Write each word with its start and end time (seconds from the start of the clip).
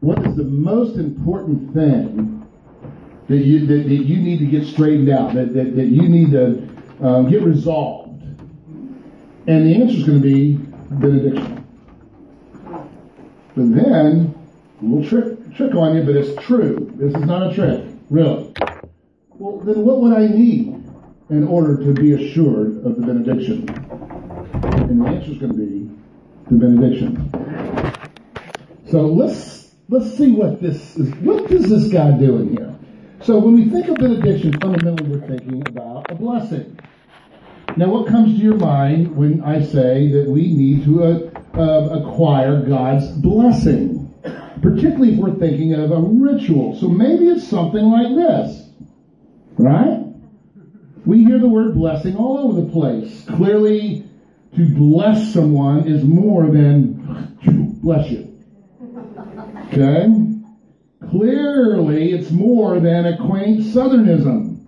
what 0.00 0.26
is 0.26 0.36
the 0.36 0.44
most 0.44 0.96
important 0.96 1.74
thing 1.74 2.46
that 3.28 3.38
you 3.38 3.66
that, 3.66 3.88
that 3.88 4.04
you 4.04 4.16
need 4.16 4.38
to 4.38 4.46
get 4.46 4.66
straightened 4.66 5.08
out, 5.10 5.34
that, 5.34 5.54
that, 5.54 5.76
that 5.76 5.86
you 5.86 6.08
need 6.08 6.30
to 6.32 6.68
um, 7.06 7.30
get 7.30 7.42
resolved? 7.42 8.22
And 9.46 9.66
the 9.66 9.74
answer 9.74 9.96
is 9.96 10.04
going 10.04 10.22
to 10.22 10.26
be 10.26 10.54
benediction. 10.90 11.66
But 13.56 13.74
then, 13.74 14.34
a 14.80 14.84
little 14.84 15.08
trick, 15.08 15.56
trick 15.56 15.74
on 15.74 15.96
you, 15.96 16.02
but 16.04 16.16
it's 16.16 16.40
true. 16.44 16.92
This 16.96 17.14
is 17.14 17.22
not 17.22 17.50
a 17.50 17.54
trick, 17.54 17.84
really. 18.08 18.52
Well, 19.30 19.58
then 19.60 19.82
what 19.84 20.00
would 20.00 20.12
I 20.16 20.28
need 20.28 20.68
in 21.30 21.46
order 21.46 21.76
to 21.76 21.92
be 21.92 22.12
assured 22.12 22.84
of 22.84 22.96
the 22.96 23.06
benediction? 23.06 23.68
And 23.68 25.00
the 25.00 25.08
answer 25.08 25.32
is 25.32 25.38
going 25.38 25.52
to 25.52 25.58
be 25.58 25.90
the 26.50 26.56
benediction. 26.56 27.30
So 28.90 29.06
let's 29.06 29.59
let's 29.90 30.16
see 30.16 30.30
what 30.30 30.62
this 30.62 30.96
is. 30.96 31.12
What 31.16 31.50
is 31.50 31.68
this 31.68 31.92
guy 31.92 32.16
doing 32.16 32.56
here? 32.56 32.78
So 33.22 33.38
when 33.38 33.54
we 33.54 33.68
think 33.68 33.88
of 33.88 33.96
benediction, 33.96 34.58
fundamentally 34.60 35.10
we're 35.10 35.26
thinking 35.26 35.62
about 35.68 36.10
a 36.10 36.14
blessing. 36.14 36.78
Now, 37.76 37.88
what 37.88 38.08
comes 38.08 38.38
to 38.38 38.42
your 38.42 38.56
mind 38.56 39.14
when 39.14 39.42
I 39.42 39.62
say 39.62 40.10
that 40.12 40.26
we 40.28 40.54
need 40.54 40.84
to 40.84 41.04
uh, 41.04 41.30
uh, 41.54 42.00
acquire 42.00 42.62
God's 42.62 43.08
blessing? 43.08 44.06
Particularly 44.62 45.14
if 45.14 45.18
we're 45.18 45.34
thinking 45.34 45.74
of 45.74 45.90
a 45.90 46.00
ritual. 46.00 46.78
So 46.78 46.88
maybe 46.88 47.28
it's 47.28 47.46
something 47.48 47.84
like 47.84 48.14
this, 48.14 48.68
right? 49.56 50.04
We 51.06 51.24
hear 51.24 51.38
the 51.38 51.48
word 51.48 51.74
blessing 51.74 52.16
all 52.16 52.38
over 52.38 52.60
the 52.60 52.70
place. 52.70 53.24
Clearly, 53.24 54.06
to 54.56 54.74
bless 54.74 55.32
someone 55.32 55.86
is 55.88 56.04
more 56.04 56.46
than 56.46 57.38
bless 57.82 58.10
you. 58.10 58.29
Okay? 59.72 60.08
Clearly, 61.10 62.12
it's 62.12 62.30
more 62.30 62.80
than 62.80 63.06
a 63.06 63.16
quaint 63.16 63.60
southernism. 63.60 64.58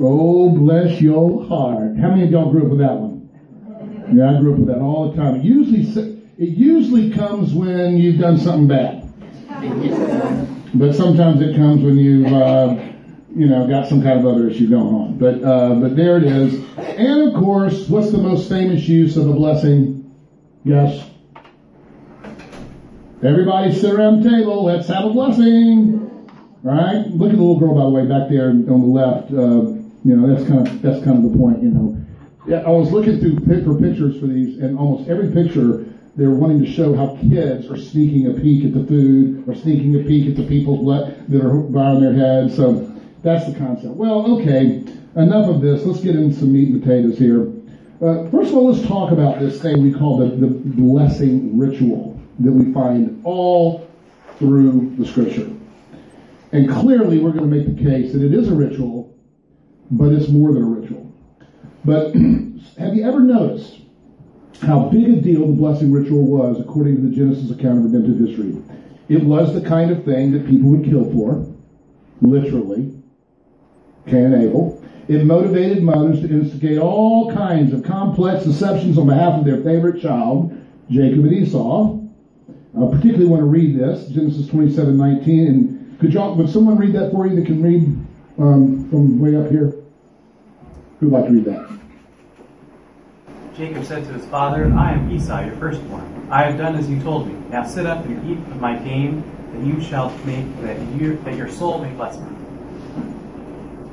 Oh, 0.00 0.50
bless 0.50 1.00
your 1.00 1.46
heart. 1.46 1.96
How 1.98 2.10
many 2.10 2.24
of 2.24 2.30
y'all 2.30 2.50
grew 2.50 2.64
up 2.64 2.70
with 2.70 2.78
that 2.80 2.94
one? 2.94 3.28
Yeah, 4.14 4.36
I 4.36 4.40
grew 4.40 4.52
up 4.54 4.58
with 4.60 4.68
that 4.68 4.78
all 4.78 5.10
the 5.10 5.16
time. 5.16 5.36
It 5.36 5.44
usually, 5.44 5.82
it 6.38 6.48
usually 6.56 7.10
comes 7.10 7.52
when 7.52 7.98
you've 7.98 8.18
done 8.18 8.38
something 8.38 8.68
bad. 8.68 9.02
But 10.74 10.94
sometimes 10.94 11.40
it 11.40 11.56
comes 11.56 11.82
when 11.82 11.96
you've, 11.98 12.32
uh, 12.32 12.76
you 13.34 13.46
know, 13.46 13.66
got 13.66 13.88
some 13.88 14.02
kind 14.02 14.18
of 14.18 14.26
other 14.26 14.48
issue 14.48 14.68
going 14.68 14.94
on. 14.94 15.18
But, 15.18 15.42
uh, 15.42 15.74
but 15.74 15.96
there 15.96 16.18
it 16.18 16.24
is. 16.24 16.54
And 16.76 17.28
of 17.28 17.34
course, 17.34 17.88
what's 17.88 18.12
the 18.12 18.18
most 18.18 18.48
famous 18.48 18.86
use 18.88 19.16
of 19.16 19.28
a 19.28 19.32
blessing? 19.32 20.14
Yes. 20.64 21.10
Everybody 23.26 23.74
sit 23.74 23.92
around 23.92 24.22
the 24.22 24.30
table. 24.30 24.64
Let's 24.64 24.86
have 24.86 25.06
a 25.06 25.10
blessing. 25.10 26.30
Right? 26.62 27.06
Look 27.08 27.30
at 27.30 27.36
the 27.36 27.42
little 27.42 27.58
girl, 27.58 27.74
by 27.74 27.82
the 27.82 27.90
way, 27.90 28.06
back 28.06 28.30
there 28.30 28.50
on 28.50 28.64
the 28.64 28.72
left. 28.72 29.32
Uh, 29.32 29.74
you 30.04 30.14
know, 30.14 30.32
that's 30.32 30.48
kind 30.48 30.66
of 30.66 30.80
that's 30.80 31.04
kind 31.04 31.24
of 31.24 31.32
the 31.32 31.36
point. 31.36 31.60
You 31.60 31.70
know, 31.70 32.06
yeah, 32.46 32.58
I 32.58 32.70
was 32.70 32.92
looking 32.92 33.18
through 33.18 33.40
for 33.64 33.80
pictures 33.80 34.20
for 34.20 34.28
these, 34.28 34.60
and 34.60 34.78
almost 34.78 35.08
every 35.08 35.32
picture 35.32 35.86
they're 36.14 36.30
wanting 36.30 36.64
to 36.64 36.70
show 36.70 36.94
how 36.94 37.18
kids 37.20 37.68
are 37.68 37.76
sneaking 37.76 38.28
a 38.28 38.34
peek 38.40 38.64
at 38.64 38.72
the 38.72 38.86
food 38.86 39.42
or 39.48 39.56
sneaking 39.56 39.96
a 39.96 40.04
peek 40.04 40.28
at 40.28 40.36
the 40.36 40.46
people 40.46 40.86
that 40.86 41.44
are 41.44 41.58
bowing 41.58 42.02
their 42.02 42.14
heads. 42.14 42.54
So 42.54 42.94
that's 43.24 43.50
the 43.50 43.58
concept. 43.58 43.94
Well, 43.94 44.38
okay, 44.38 44.84
enough 45.16 45.48
of 45.48 45.60
this. 45.60 45.84
Let's 45.84 46.00
get 46.00 46.14
into 46.14 46.36
some 46.38 46.52
meat 46.52 46.68
and 46.68 46.80
potatoes 46.80 47.18
here. 47.18 47.50
Uh, 48.00 48.30
first 48.30 48.50
of 48.50 48.56
all, 48.56 48.70
let's 48.70 48.86
talk 48.86 49.10
about 49.10 49.40
this 49.40 49.60
thing 49.60 49.82
we 49.82 49.92
call 49.92 50.18
the, 50.18 50.36
the 50.36 50.46
blessing 50.46 51.58
ritual 51.58 52.15
that 52.40 52.52
we 52.52 52.72
find 52.72 53.20
all 53.24 53.88
through 54.38 54.94
the 54.98 55.06
scripture. 55.06 55.50
And 56.52 56.70
clearly, 56.70 57.18
we're 57.18 57.32
going 57.32 57.50
to 57.50 57.56
make 57.56 57.76
the 57.76 57.82
case 57.82 58.12
that 58.12 58.22
it 58.22 58.32
is 58.32 58.48
a 58.48 58.54
ritual 58.54 59.16
but 59.90 60.12
it's 60.12 60.28
more 60.28 60.52
than 60.52 60.62
a 60.62 60.66
ritual. 60.66 61.12
But 61.84 62.14
have 62.78 62.94
you 62.94 63.06
ever 63.06 63.20
noticed 63.20 63.80
how 64.62 64.88
big 64.88 65.08
a 65.10 65.20
deal 65.20 65.46
the 65.46 65.52
blessing 65.52 65.92
ritual 65.92 66.22
was 66.22 66.60
according 66.60 66.96
to 66.96 67.02
the 67.02 67.14
Genesis 67.14 67.50
account 67.50 67.78
of 67.78 67.92
redemptive 67.92 68.26
history? 68.26 68.56
It 69.08 69.22
was 69.22 69.54
the 69.54 69.66
kind 69.66 69.90
of 69.90 70.04
thing 70.04 70.32
that 70.32 70.46
people 70.46 70.70
would 70.70 70.84
kill 70.84 71.10
for, 71.12 71.46
literally. 72.20 72.92
Cain 74.06 74.32
and 74.32 74.42
Abel. 74.42 74.82
It 75.08 75.24
motivated 75.24 75.82
mothers 75.82 76.20
to 76.20 76.28
instigate 76.28 76.78
all 76.78 77.32
kinds 77.32 77.72
of 77.72 77.84
complex 77.84 78.44
deceptions 78.44 78.98
on 78.98 79.06
behalf 79.06 79.38
of 79.38 79.44
their 79.44 79.62
favorite 79.62 80.02
child, 80.02 80.56
Jacob 80.90 81.20
and 81.20 81.32
Esau. 81.32 82.00
I 82.76 82.86
particularly 82.90 83.24
want 83.24 83.40
to 83.40 83.46
read 83.46 83.78
this, 83.78 84.06
Genesis 84.08 84.48
27, 84.48 84.96
19. 84.96 85.46
And 85.46 85.98
could 85.98 86.12
y'all, 86.12 86.34
would 86.34 86.50
someone 86.50 86.76
read 86.76 86.92
that 86.92 87.10
for 87.10 87.26
you 87.26 87.34
that 87.36 87.46
can 87.46 87.62
read 87.62 87.82
um, 88.38 88.90
from 88.90 89.18
way 89.18 89.34
up 89.34 89.50
here? 89.50 89.74
Who'd 91.00 91.10
like 91.10 91.24
to 91.24 91.30
read 91.30 91.46
that? 91.46 91.70
Jacob 93.56 93.82
said 93.86 94.04
to 94.04 94.12
his 94.12 94.26
father, 94.26 94.70
I 94.74 94.92
am 94.92 95.10
Esau, 95.10 95.46
your 95.46 95.56
firstborn. 95.56 96.28
I 96.30 96.42
have 96.42 96.58
done 96.58 96.74
as 96.74 96.90
you 96.90 97.00
told 97.00 97.28
me. 97.28 97.34
Now 97.48 97.64
sit 97.64 97.86
up 97.86 98.04
and 98.04 98.30
eat 98.30 98.36
of 98.36 98.60
my 98.60 98.76
game, 98.76 99.24
that 99.52 99.66
you 99.66 99.80
shall 99.80 100.10
make 100.26 100.60
that 100.60 100.78
you 101.00 101.16
that 101.24 101.34
your 101.34 101.48
soul 101.48 101.78
may 101.78 101.90
bless 101.92 102.18
me. 102.18 102.28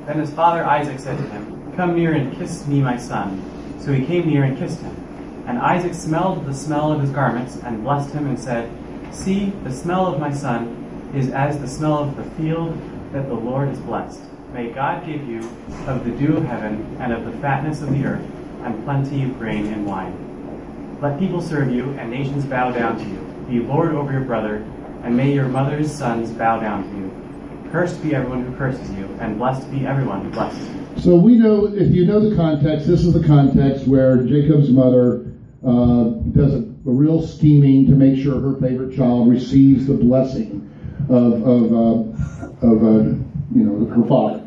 Then 0.04 0.18
his 0.18 0.30
father 0.30 0.62
Isaac 0.62 0.98
said 0.98 1.16
to 1.16 1.24
him, 1.28 1.72
Come 1.74 1.94
near 1.94 2.12
and 2.12 2.36
kiss 2.36 2.66
me, 2.66 2.82
my 2.82 2.98
son. 2.98 3.42
So 3.80 3.92
he 3.92 4.04
came 4.04 4.26
near 4.26 4.44
and 4.44 4.58
kissed 4.58 4.80
him. 4.80 5.03
And 5.46 5.58
Isaac 5.58 5.94
smelled 5.94 6.46
the 6.46 6.54
smell 6.54 6.92
of 6.92 7.00
his 7.00 7.10
garments, 7.10 7.56
and 7.56 7.82
blessed 7.82 8.14
him, 8.14 8.26
and 8.26 8.38
said, 8.38 8.70
See, 9.12 9.50
the 9.62 9.72
smell 9.72 10.06
of 10.06 10.18
my 10.18 10.32
son 10.32 11.12
is 11.14 11.30
as 11.30 11.58
the 11.58 11.68
smell 11.68 11.98
of 11.98 12.16
the 12.16 12.24
field 12.32 12.76
that 13.12 13.28
the 13.28 13.34
Lord 13.34 13.68
has 13.68 13.78
blessed. 13.78 14.20
May 14.52 14.70
God 14.70 15.06
give 15.06 15.26
you 15.28 15.40
of 15.86 16.04
the 16.04 16.10
dew 16.12 16.36
of 16.36 16.44
heaven 16.44 16.96
and 17.00 17.12
of 17.12 17.24
the 17.24 17.32
fatness 17.40 17.82
of 17.82 17.90
the 17.90 18.04
earth 18.04 18.24
and 18.62 18.84
plenty 18.84 19.24
of 19.24 19.38
grain 19.38 19.66
and 19.66 19.86
wine. 19.86 20.98
Let 21.00 21.18
people 21.18 21.42
serve 21.42 21.70
you 21.70 21.90
and 21.98 22.10
nations 22.10 22.44
bow 22.44 22.70
down 22.70 22.98
to 22.98 23.04
you. 23.04 23.18
Be 23.48 23.60
Lord 23.66 23.94
over 23.94 24.12
your 24.12 24.22
brother, 24.22 24.56
and 25.02 25.16
may 25.16 25.32
your 25.32 25.48
mother's 25.48 25.92
sons 25.92 26.30
bow 26.30 26.60
down 26.60 26.88
to 26.88 26.96
you. 26.96 27.70
Cursed 27.70 28.02
be 28.02 28.14
everyone 28.14 28.44
who 28.46 28.56
curses 28.56 28.90
you, 28.90 29.04
and 29.20 29.38
blessed 29.38 29.70
be 29.70 29.86
everyone 29.86 30.24
who 30.24 30.30
blesses 30.30 30.68
you. 30.68 31.02
So 31.02 31.16
we 31.16 31.36
know, 31.36 31.66
if 31.66 31.90
you 31.90 32.06
know 32.06 32.28
the 32.28 32.36
context, 32.36 32.86
this 32.86 33.04
is 33.04 33.12
the 33.12 33.26
context 33.26 33.86
where 33.86 34.22
Jacob's 34.22 34.70
mother 34.70 35.23
uh, 35.66 36.04
does 36.32 36.54
a, 36.54 36.58
a, 36.58 36.92
real 36.92 37.26
scheming 37.26 37.86
to 37.86 37.92
make 37.92 38.22
sure 38.22 38.40
her 38.40 38.60
favorite 38.60 38.96
child 38.96 39.28
receives 39.28 39.86
the 39.86 39.94
blessing 39.94 40.70
of, 41.08 41.42
of, 41.46 41.72
uh, 41.72 42.66
of 42.66 42.82
uh, 42.82 43.08
you 43.54 43.62
know, 43.62 43.86
her 43.86 44.06
father. 44.08 44.44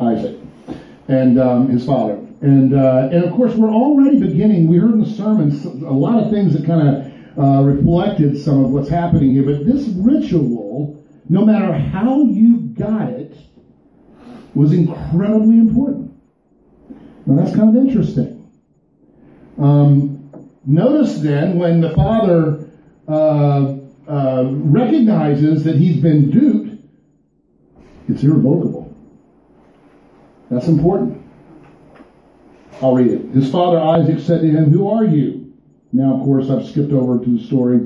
Isaac 0.00 0.38
and 1.08 1.38
um, 1.38 1.68
his 1.68 1.84
father. 1.84 2.14
And, 2.40 2.74
uh, 2.74 3.08
and 3.12 3.24
of 3.24 3.32
course, 3.32 3.54
we're 3.54 3.72
already 3.72 4.18
beginning. 4.18 4.66
We 4.66 4.78
heard 4.78 4.92
in 4.92 5.00
the 5.00 5.10
sermons 5.10 5.64
a 5.64 5.68
lot 5.68 6.22
of 6.22 6.30
things 6.30 6.54
that 6.54 6.66
kind 6.66 6.88
of 6.88 7.38
uh, 7.38 7.62
reflected 7.62 8.40
some 8.40 8.64
of 8.64 8.70
what's 8.70 8.88
happening 8.88 9.32
here. 9.32 9.44
But 9.44 9.66
this 9.66 9.86
ritual, 9.88 11.04
no 11.28 11.44
matter 11.44 11.72
how 11.72 12.24
you 12.24 12.58
got 12.58 13.10
it, 13.10 13.36
was 14.54 14.72
incredibly 14.72 15.58
important. 15.58 16.12
Now 17.26 17.42
that's 17.42 17.54
kind 17.54 17.76
of 17.76 17.86
interesting. 17.86 18.50
Um, 19.58 20.21
notice 20.64 21.18
then 21.20 21.58
when 21.58 21.80
the 21.80 21.90
father 21.90 22.70
uh, 23.08 23.76
uh 24.08 24.44
recognizes 24.50 25.64
that 25.64 25.76
he's 25.76 26.00
been 26.00 26.30
duped, 26.30 26.82
it's 28.08 28.22
irrevocable. 28.22 28.94
That's 30.50 30.68
important. 30.68 31.22
I'll 32.80 32.94
read 32.94 33.12
it. 33.12 33.20
His 33.30 33.50
father 33.50 33.78
Isaac 33.78 34.18
said 34.20 34.40
to 34.40 34.48
him, 34.48 34.70
Who 34.70 34.88
are 34.88 35.04
you? 35.04 35.54
Now, 35.92 36.14
of 36.14 36.24
course, 36.24 36.50
I've 36.50 36.66
skipped 36.66 36.92
over 36.92 37.22
to 37.22 37.38
the 37.38 37.44
story 37.44 37.78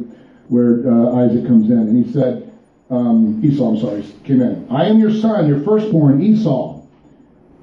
where 0.49 0.89
uh, 0.89 1.25
Isaac 1.25 1.47
comes 1.47 1.71
in, 1.71 1.79
and 1.79 2.05
he 2.05 2.13
said, 2.13 2.47
um, 2.89 3.41
Esau, 3.45 3.71
I'm 3.71 3.81
sorry, 3.81 4.05
came 4.25 4.41
in. 4.41 4.67
I 4.71 4.87
am 4.87 5.01
your 5.01 5.11
son, 5.11 5.49
your 5.49 5.61
firstborn, 5.61 6.23
Esau. 6.23 6.83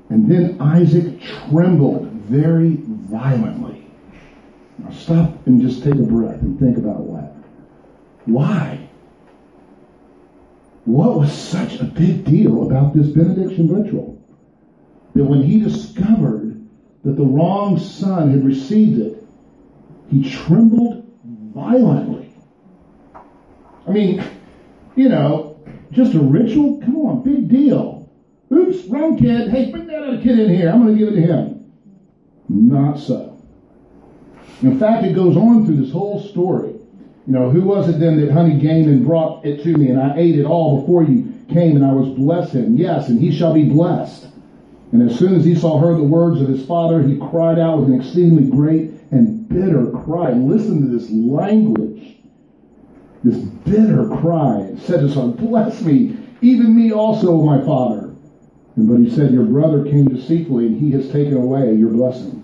And 0.09 0.29
then 0.29 0.59
Isaac 0.59 1.21
trembled 1.49 2.07
very 2.07 2.77
violently. 2.81 3.62
Stop 4.91 5.47
and 5.47 5.61
just 5.61 5.83
take 5.83 5.95
a 5.95 6.03
breath 6.03 6.41
and 6.41 6.59
think 6.59 6.77
about 6.77 7.01
what. 7.01 7.35
Why? 8.25 8.87
What 10.85 11.17
was 11.17 11.31
such 11.31 11.79
a 11.79 11.85
big 11.85 12.25
deal 12.25 12.67
about 12.69 12.93
this 12.93 13.07
benediction 13.07 13.73
ritual? 13.73 14.13
that 15.13 15.23
when 15.23 15.43
he 15.43 15.59
discovered 15.59 16.67
that 17.03 17.15
the 17.15 17.23
wrong 17.23 17.77
son 17.77 18.31
had 18.31 18.43
received 18.43 18.99
it, 18.99 19.23
he 20.09 20.29
trembled 20.29 21.05
violently. 21.23 22.33
I 23.87 23.91
mean, 23.91 24.23
you 24.95 25.09
know, 25.09 25.61
just 25.91 26.13
a 26.13 26.19
ritual? 26.19 26.81
Come 26.81 26.97
on, 26.97 27.23
big 27.23 27.49
deal. 27.49 28.11
Oops, 28.51 28.85
wrong 28.85 29.17
kid. 29.17 29.49
Hey, 29.49 29.71
bring 29.71 29.87
that 29.87 30.03
other 30.03 30.21
kid 30.21 30.39
in 30.39 30.53
here. 30.53 30.69
I'm 30.69 30.83
going 30.83 30.97
to 30.97 31.05
give 31.05 31.13
it 31.13 31.21
to 31.21 31.27
him. 31.27 31.71
Not 32.49 32.99
so. 32.99 33.32
In 34.61 34.79
fact, 34.79 35.05
it 35.05 35.15
goes 35.15 35.35
on 35.35 35.65
through 35.65 35.77
this 35.77 35.91
whole 35.91 36.21
story. 36.21 36.73
You 37.25 37.33
know, 37.33 37.49
who 37.49 37.61
was 37.61 37.87
it 37.87 37.99
then 37.99 38.19
that 38.19 38.33
honey 38.33 38.59
came 38.59 38.87
and 38.89 39.05
brought 39.05 39.45
it 39.45 39.63
to 39.63 39.77
me, 39.77 39.89
and 39.89 39.99
I 39.99 40.17
ate 40.17 40.37
it 40.37 40.45
all 40.45 40.81
before 40.81 41.03
you 41.03 41.33
came, 41.49 41.75
and 41.75 41.85
I 41.85 41.93
was 41.93 42.09
blessed 42.09 42.53
him? 42.53 42.75
Yes, 42.75 43.07
and 43.07 43.19
he 43.19 43.31
shall 43.31 43.53
be 43.53 43.63
blessed. 43.63 44.27
And 44.91 45.09
as 45.09 45.17
soon 45.17 45.33
as 45.33 45.47
Esau 45.47 45.79
heard 45.79 45.97
the 45.97 46.03
words 46.03 46.41
of 46.41 46.47
his 46.47 46.65
father, 46.65 47.01
he 47.01 47.17
cried 47.17 47.57
out 47.57 47.79
with 47.79 47.89
an 47.89 47.99
exceedingly 47.99 48.43
great 48.43 48.91
and 49.11 49.47
bitter 49.49 49.87
cry. 49.87 50.31
Listen 50.33 50.81
to 50.81 50.97
this 50.97 51.09
language. 51.09 52.17
This 53.23 53.37
bitter 53.37 54.07
cry. 54.09 54.75
Said 54.79 54.99
to 54.99 55.09
son, 55.09 55.31
Bless 55.31 55.81
me, 55.81 56.17
even 56.41 56.75
me 56.75 56.91
also, 56.91 57.41
my 57.41 57.63
father. 57.65 58.13
And 58.75 58.87
but 58.87 58.99
he 58.99 59.09
said, 59.09 59.31
Your 59.31 59.45
brother 59.45 59.83
came 59.83 60.09
deceitfully, 60.09 60.67
and 60.67 60.79
he 60.79 60.91
has 60.91 61.09
taken 61.09 61.37
away 61.37 61.73
your 61.73 61.89
blessing. 61.89 62.43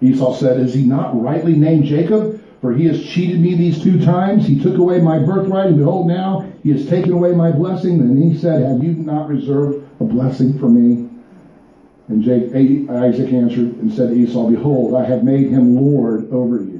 Esau 0.00 0.34
said, 0.34 0.60
Is 0.60 0.74
he 0.74 0.84
not 0.84 1.20
rightly 1.20 1.54
named 1.54 1.84
Jacob? 1.84 2.42
For 2.60 2.72
he 2.72 2.86
has 2.86 3.04
cheated 3.04 3.40
me 3.40 3.54
these 3.54 3.82
two 3.82 4.04
times. 4.04 4.46
He 4.46 4.60
took 4.60 4.78
away 4.78 5.00
my 5.00 5.18
birthright, 5.18 5.66
and 5.66 5.78
behold, 5.78 6.08
now 6.08 6.50
he 6.62 6.72
has 6.72 6.88
taken 6.88 7.12
away 7.12 7.32
my 7.32 7.52
blessing. 7.52 8.00
And 8.00 8.22
he 8.22 8.38
said, 8.38 8.62
Have 8.62 8.82
you 8.82 8.92
not 8.92 9.28
reserved 9.28 9.86
a 10.00 10.04
blessing 10.04 10.58
for 10.58 10.68
me? 10.68 11.08
And 12.08 12.22
Isaac 12.90 13.32
answered 13.32 13.76
and 13.76 13.92
said 13.92 14.10
to 14.10 14.14
Esau, 14.14 14.48
Behold, 14.48 14.94
I 14.94 15.04
have 15.04 15.24
made 15.24 15.48
him 15.50 15.76
Lord 15.76 16.30
over 16.32 16.56
you 16.62 16.76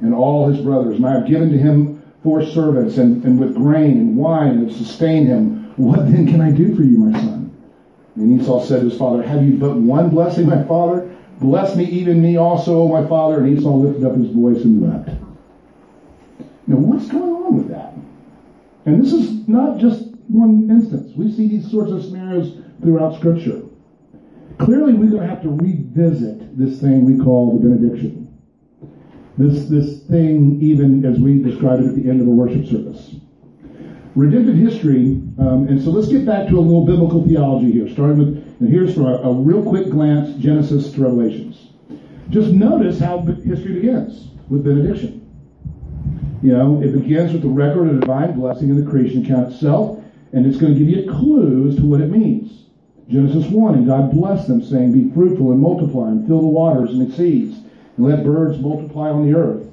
and 0.00 0.14
all 0.14 0.48
his 0.48 0.62
brothers, 0.64 0.96
and 0.96 1.06
I 1.06 1.12
have 1.12 1.26
given 1.26 1.50
to 1.50 1.58
him 1.58 2.02
four 2.22 2.44
servants, 2.44 2.98
and, 2.98 3.24
and 3.24 3.38
with 3.38 3.54
grain 3.54 3.98
and 3.98 4.16
wine, 4.16 4.50
and 4.50 4.68
have 4.68 4.76
sustained 4.76 5.28
him. 5.28 5.72
What 5.76 6.10
then 6.10 6.26
can 6.26 6.40
I 6.40 6.50
do 6.50 6.74
for 6.74 6.82
you, 6.82 6.98
my 6.98 7.18
son? 7.18 7.50
And 8.16 8.40
Esau 8.40 8.62
said 8.64 8.80
to 8.80 8.90
his 8.90 8.98
father, 8.98 9.22
Have 9.22 9.42
you 9.44 9.56
but 9.56 9.76
one 9.76 10.10
blessing, 10.10 10.46
my 10.46 10.62
father? 10.64 11.09
Bless 11.40 11.74
me, 11.74 11.84
even 11.84 12.20
me 12.20 12.36
also, 12.36 12.86
my 12.86 13.06
father. 13.08 13.38
And 13.42 13.58
Esau 13.58 13.74
lifted 13.74 14.04
up 14.04 14.16
his 14.16 14.30
voice 14.30 14.62
and 14.62 14.80
wept. 14.80 15.08
Now, 16.66 16.76
what's 16.76 17.08
going 17.08 17.32
on 17.32 17.56
with 17.56 17.68
that? 17.68 17.94
And 18.84 19.02
this 19.02 19.12
is 19.12 19.48
not 19.48 19.78
just 19.78 20.04
one 20.28 20.68
instance. 20.70 21.16
We 21.16 21.32
see 21.32 21.48
these 21.48 21.70
sorts 21.70 21.90
of 21.90 22.04
scenarios 22.04 22.62
throughout 22.82 23.16
Scripture. 23.16 23.62
Clearly, 24.58 24.92
we're 24.92 25.10
going 25.10 25.22
to 25.22 25.28
have 25.28 25.42
to 25.42 25.48
revisit 25.48 26.58
this 26.58 26.80
thing 26.80 27.04
we 27.04 27.22
call 27.22 27.58
the 27.58 27.68
benediction. 27.68 28.38
This, 29.38 29.64
this 29.70 30.02
thing, 30.02 30.60
even 30.60 31.04
as 31.06 31.18
we 31.18 31.42
describe 31.42 31.80
it 31.80 31.86
at 31.86 31.94
the 31.94 32.10
end 32.10 32.20
of 32.20 32.26
a 32.26 32.30
worship 32.30 32.66
service. 32.66 33.14
Redemptive 34.14 34.56
history, 34.56 35.22
um, 35.38 35.66
and 35.68 35.82
so 35.82 35.90
let's 35.90 36.08
get 36.08 36.26
back 36.26 36.48
to 36.48 36.58
a 36.58 36.60
little 36.60 36.84
biblical 36.84 37.26
theology 37.26 37.72
here, 37.72 37.88
starting 37.88 38.18
with, 38.18 38.49
and 38.60 38.68
here's 38.68 38.94
for 38.94 39.10
a, 39.10 39.28
a 39.28 39.32
real 39.32 39.62
quick 39.62 39.90
glance 39.90 40.36
Genesis 40.38 40.92
to 40.92 41.02
Revelations. 41.02 41.68
Just 42.28 42.50
notice 42.50 42.98
how 42.98 43.22
history 43.22 43.74
begins 43.74 44.28
with 44.48 44.64
benediction. 44.64 45.16
You 46.42 46.52
know, 46.52 46.82
it 46.82 46.92
begins 46.92 47.32
with 47.32 47.42
the 47.42 47.48
record 47.48 47.88
of 47.88 48.00
divine 48.00 48.38
blessing 48.38 48.70
in 48.70 48.82
the 48.82 48.88
creation 48.90 49.24
account 49.24 49.52
itself, 49.52 50.02
and 50.32 50.46
it's 50.46 50.58
going 50.58 50.74
to 50.74 50.78
give 50.78 50.88
you 50.88 51.10
a 51.10 51.12
clue 51.12 51.68
as 51.68 51.76
to 51.76 51.82
what 51.82 52.00
it 52.00 52.10
means. 52.10 52.66
Genesis 53.08 53.50
1, 53.50 53.74
and 53.74 53.86
God 53.86 54.12
blessed 54.12 54.46
them, 54.46 54.62
saying, 54.62 54.92
Be 54.92 55.12
fruitful 55.12 55.50
and 55.50 55.60
multiply, 55.60 56.08
and 56.08 56.26
fill 56.26 56.40
the 56.40 56.46
waters 56.46 56.90
and 56.90 57.08
exceeds, 57.08 57.58
and 57.96 58.06
let 58.06 58.24
birds 58.24 58.60
multiply 58.60 59.10
on 59.10 59.26
the 59.26 59.36
earth. 59.36 59.66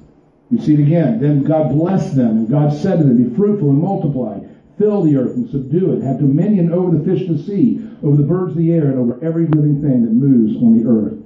We 0.50 0.58
see 0.58 0.74
it 0.74 0.80
again. 0.80 1.20
Then 1.20 1.44
God 1.44 1.70
blessed 1.70 2.16
them, 2.16 2.38
and 2.38 2.50
God 2.50 2.72
said 2.72 2.98
to 2.98 3.04
them, 3.04 3.22
Be 3.22 3.36
fruitful 3.36 3.70
and 3.70 3.78
multiply, 3.78 4.40
fill 4.78 5.02
the 5.02 5.16
earth 5.16 5.34
and 5.34 5.50
subdue 5.50 5.92
it, 5.92 6.02
have 6.02 6.18
dominion 6.18 6.72
over 6.72 6.96
the 6.96 7.04
fish 7.04 7.28
of 7.28 7.36
the 7.36 7.42
sea, 7.42 7.84
over 8.02 8.16
the 8.16 8.22
birds 8.22 8.52
of 8.52 8.58
the 8.58 8.72
air, 8.72 8.86
and 8.86 8.98
over 8.98 9.22
every 9.24 9.46
living 9.46 9.82
thing 9.82 10.04
that 10.04 10.12
moves 10.12 10.56
on 10.56 10.78
the 10.78 10.88
earth. 10.88 11.18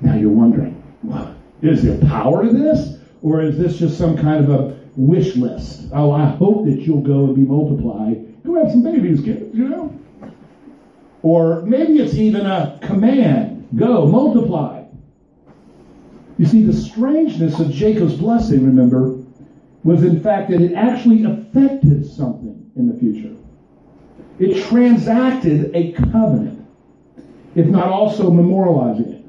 Now 0.00 0.16
you're 0.16 0.30
wondering, 0.30 0.82
well, 1.02 1.34
is 1.60 1.82
there 1.82 1.98
power 2.08 2.44
to 2.44 2.52
this? 2.52 2.98
Or 3.22 3.40
is 3.40 3.56
this 3.56 3.78
just 3.78 3.96
some 3.96 4.16
kind 4.16 4.44
of 4.44 4.50
a 4.50 4.78
wish 4.96 5.36
list? 5.36 5.90
Oh, 5.92 6.10
I 6.10 6.26
hope 6.26 6.64
that 6.66 6.80
you'll 6.80 7.02
go 7.02 7.26
and 7.26 7.36
be 7.36 7.42
multiplied. 7.42 8.42
Go 8.44 8.54
have 8.62 8.72
some 8.72 8.82
babies, 8.82 9.20
kids, 9.20 9.54
you 9.54 9.68
know? 9.68 9.98
Or 11.22 11.62
maybe 11.62 11.98
it's 11.98 12.14
even 12.14 12.46
a 12.46 12.80
command 12.82 13.68
go, 13.76 14.06
multiply. 14.06 14.84
You 16.36 16.46
see, 16.46 16.64
the 16.64 16.72
strangeness 16.72 17.60
of 17.60 17.70
Jacob's 17.70 18.16
blessing, 18.16 18.66
remember, 18.66 19.21
was 19.84 20.02
in 20.02 20.20
fact 20.20 20.50
that 20.50 20.60
it 20.60 20.74
actually 20.74 21.24
affected 21.24 22.06
something 22.06 22.70
in 22.76 22.88
the 22.88 22.98
future. 22.98 23.34
It 24.38 24.64
transacted 24.68 25.74
a 25.74 25.92
covenant, 25.92 26.66
if 27.54 27.66
not 27.66 27.88
also 27.88 28.30
memorializing 28.30 29.14
it. 29.14 29.22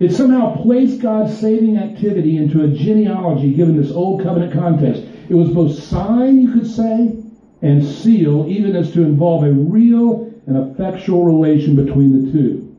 It 0.00 0.12
somehow 0.12 0.60
placed 0.62 1.00
God's 1.00 1.38
saving 1.38 1.78
activity 1.78 2.36
into 2.36 2.64
a 2.64 2.68
genealogy 2.68 3.54
given 3.54 3.80
this 3.80 3.92
old 3.92 4.22
covenant 4.22 4.52
context. 4.52 5.02
It 5.28 5.34
was 5.34 5.50
both 5.50 5.82
sign, 5.82 6.42
you 6.42 6.52
could 6.52 6.66
say, 6.66 7.16
and 7.62 7.84
seal, 7.84 8.46
even 8.48 8.74
as 8.74 8.92
to 8.92 9.02
involve 9.02 9.44
a 9.44 9.52
real 9.52 10.32
and 10.46 10.56
effectual 10.56 11.24
relation 11.24 11.76
between 11.76 12.26
the 12.26 12.32
two. 12.32 12.76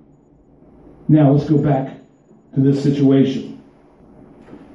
Now 1.07 1.31
let's 1.31 1.49
go 1.49 1.57
back 1.57 1.97
to 2.53 2.59
this 2.59 2.83
situation. 2.83 3.61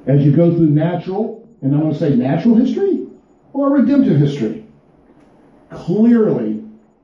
As 0.07 0.25
you 0.25 0.31
go 0.35 0.51
through 0.51 0.71
natural, 0.71 1.40
and 1.61 1.73
I'm 1.73 1.81
going 1.81 1.93
to 1.93 1.99
say 1.99 2.15
natural 2.15 2.55
history 2.55 3.07
or 3.53 3.71
redemptive 3.71 4.17
history, 4.17 4.65
clearly 5.69 6.63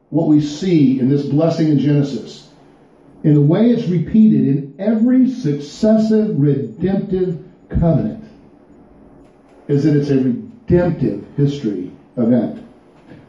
what 0.10 0.28
we 0.28 0.42
see 0.42 1.00
in 1.00 1.10
this 1.10 1.26
blessing 1.26 1.70
in 1.70 1.80
Genesis, 1.80 2.50
in 3.24 3.34
the 3.34 3.42
way 3.42 3.70
it's 3.70 3.88
repeated 3.88 4.48
in 4.48 4.76
every 4.80 5.30
successive 5.30 6.40
redemptive 6.40 7.44
covenant, 7.70 8.24
is 9.68 9.84
that 9.84 9.96
it's 9.96 10.10
a 10.10 10.18
redemptive 10.18 11.26
history 11.36 11.92
event. 12.16 12.64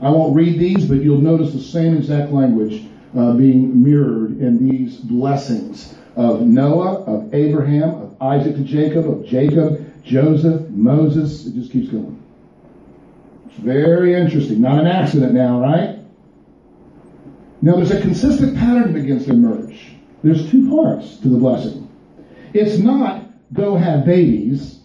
I 0.00 0.10
won't 0.10 0.36
read 0.36 0.58
these, 0.60 0.86
but 0.86 0.98
you'll 0.98 1.20
notice 1.20 1.52
the 1.52 1.60
same 1.60 1.96
exact 1.96 2.30
language 2.30 2.86
uh, 3.16 3.32
being 3.32 3.82
mirrored 3.82 4.38
in 4.40 4.68
these 4.68 4.96
blessings 4.96 5.94
of 6.14 6.42
Noah, 6.42 7.02
of 7.04 7.34
Abraham, 7.34 7.90
of 7.90 8.22
Isaac 8.22 8.54
to 8.56 8.62
Jacob, 8.62 9.08
of 9.08 9.26
Jacob, 9.26 9.87
Joseph, 10.08 10.68
Moses. 10.70 11.46
It 11.46 11.54
just 11.54 11.70
keeps 11.70 11.88
going. 11.88 12.20
It's 13.46 13.58
very 13.58 14.14
interesting. 14.14 14.60
Not 14.60 14.80
an 14.80 14.86
accident 14.86 15.34
now, 15.34 15.60
right? 15.60 15.98
Now 17.60 17.76
there's 17.76 17.90
a 17.90 18.00
consistent 18.00 18.56
pattern 18.56 18.92
that 18.92 19.00
begins 19.00 19.26
to 19.26 19.32
emerge. 19.32 19.92
There's 20.22 20.50
two 20.50 20.70
parts 20.70 21.18
to 21.18 21.28
the 21.28 21.36
blessing. 21.36 21.88
It's 22.54 22.78
not 22.78 23.24
go 23.52 23.76
have 23.76 24.04
babies, 24.04 24.80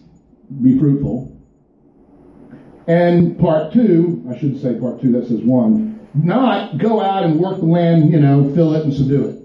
be 0.62 0.78
fruitful. 0.78 1.30
And 2.86 3.38
part 3.38 3.72
two, 3.72 4.26
I 4.30 4.38
should 4.38 4.60
say 4.60 4.78
part 4.78 5.00
two, 5.00 5.12
that 5.12 5.26
says 5.26 5.40
one, 5.40 6.06
not 6.12 6.76
go 6.78 7.00
out 7.00 7.24
and 7.24 7.40
work 7.40 7.58
the 7.58 7.64
land, 7.64 8.12
you 8.12 8.20
know, 8.20 8.54
fill 8.54 8.74
it 8.74 8.84
and 8.84 8.92
subdue 8.92 9.28
it. 9.28 9.40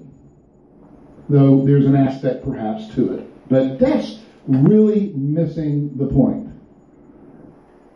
Though 1.29 1.63
there's 1.65 1.85
an 1.85 1.95
aspect 1.95 2.43
perhaps 2.43 2.93
to 2.95 3.13
it. 3.13 3.49
But 3.49 3.79
that's 3.79 4.19
really 4.49 5.13
missing 5.15 5.95
the 5.97 6.07
point. 6.07 6.49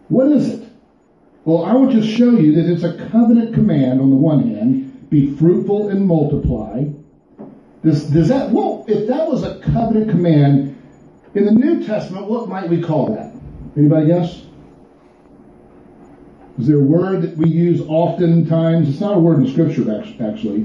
What 0.09 0.31
is 0.31 0.49
it? 0.49 0.69
Well, 1.45 1.65
I 1.65 1.73
want 1.73 1.91
to 1.91 2.05
show 2.05 2.31
you 2.31 2.53
that 2.55 2.71
it's 2.71 2.83
a 2.83 3.09
covenant 3.09 3.53
command 3.53 3.99
on 3.99 4.09
the 4.09 4.15
one 4.15 4.49
hand, 4.55 5.09
be 5.09 5.35
fruitful 5.35 5.89
and 5.89 6.05
multiply. 6.05 6.85
Does, 7.83 8.05
does 8.05 8.29
that, 8.29 8.51
well, 8.51 8.85
if 8.87 9.07
that 9.07 9.27
was 9.27 9.43
a 9.43 9.59
covenant 9.59 10.09
command, 10.09 10.73
in 11.35 11.45
the 11.45 11.51
New 11.51 11.83
Testament, 11.83 12.27
what 12.27 12.47
might 12.47 12.69
we 12.69 12.81
call 12.81 13.07
that? 13.13 13.33
Anybody 13.75 14.07
guess? 14.07 14.43
Is 16.59 16.67
there 16.67 16.77
a 16.77 16.83
word 16.83 17.23
that 17.23 17.35
we 17.35 17.49
use 17.49 17.81
oftentimes? 17.81 18.87
It's 18.87 18.99
not 18.99 19.17
a 19.17 19.19
word 19.19 19.39
in 19.39 19.51
Scripture, 19.51 19.81
actually, 20.21 20.59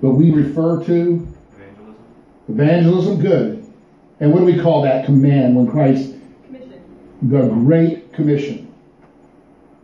but 0.00 0.12
we 0.12 0.30
refer 0.30 0.82
to 0.84 1.28
Evangelism. 1.52 1.96
evangelism. 2.48 3.20
Good. 3.20 3.63
And 4.24 4.32
what 4.32 4.38
do 4.38 4.46
we 4.46 4.58
call 4.58 4.80
that 4.84 5.04
command 5.04 5.54
when 5.54 5.66
Christ? 5.66 6.14
Commission. 6.46 6.82
The 7.20 7.42
Great 7.42 8.14
Commission. 8.14 8.74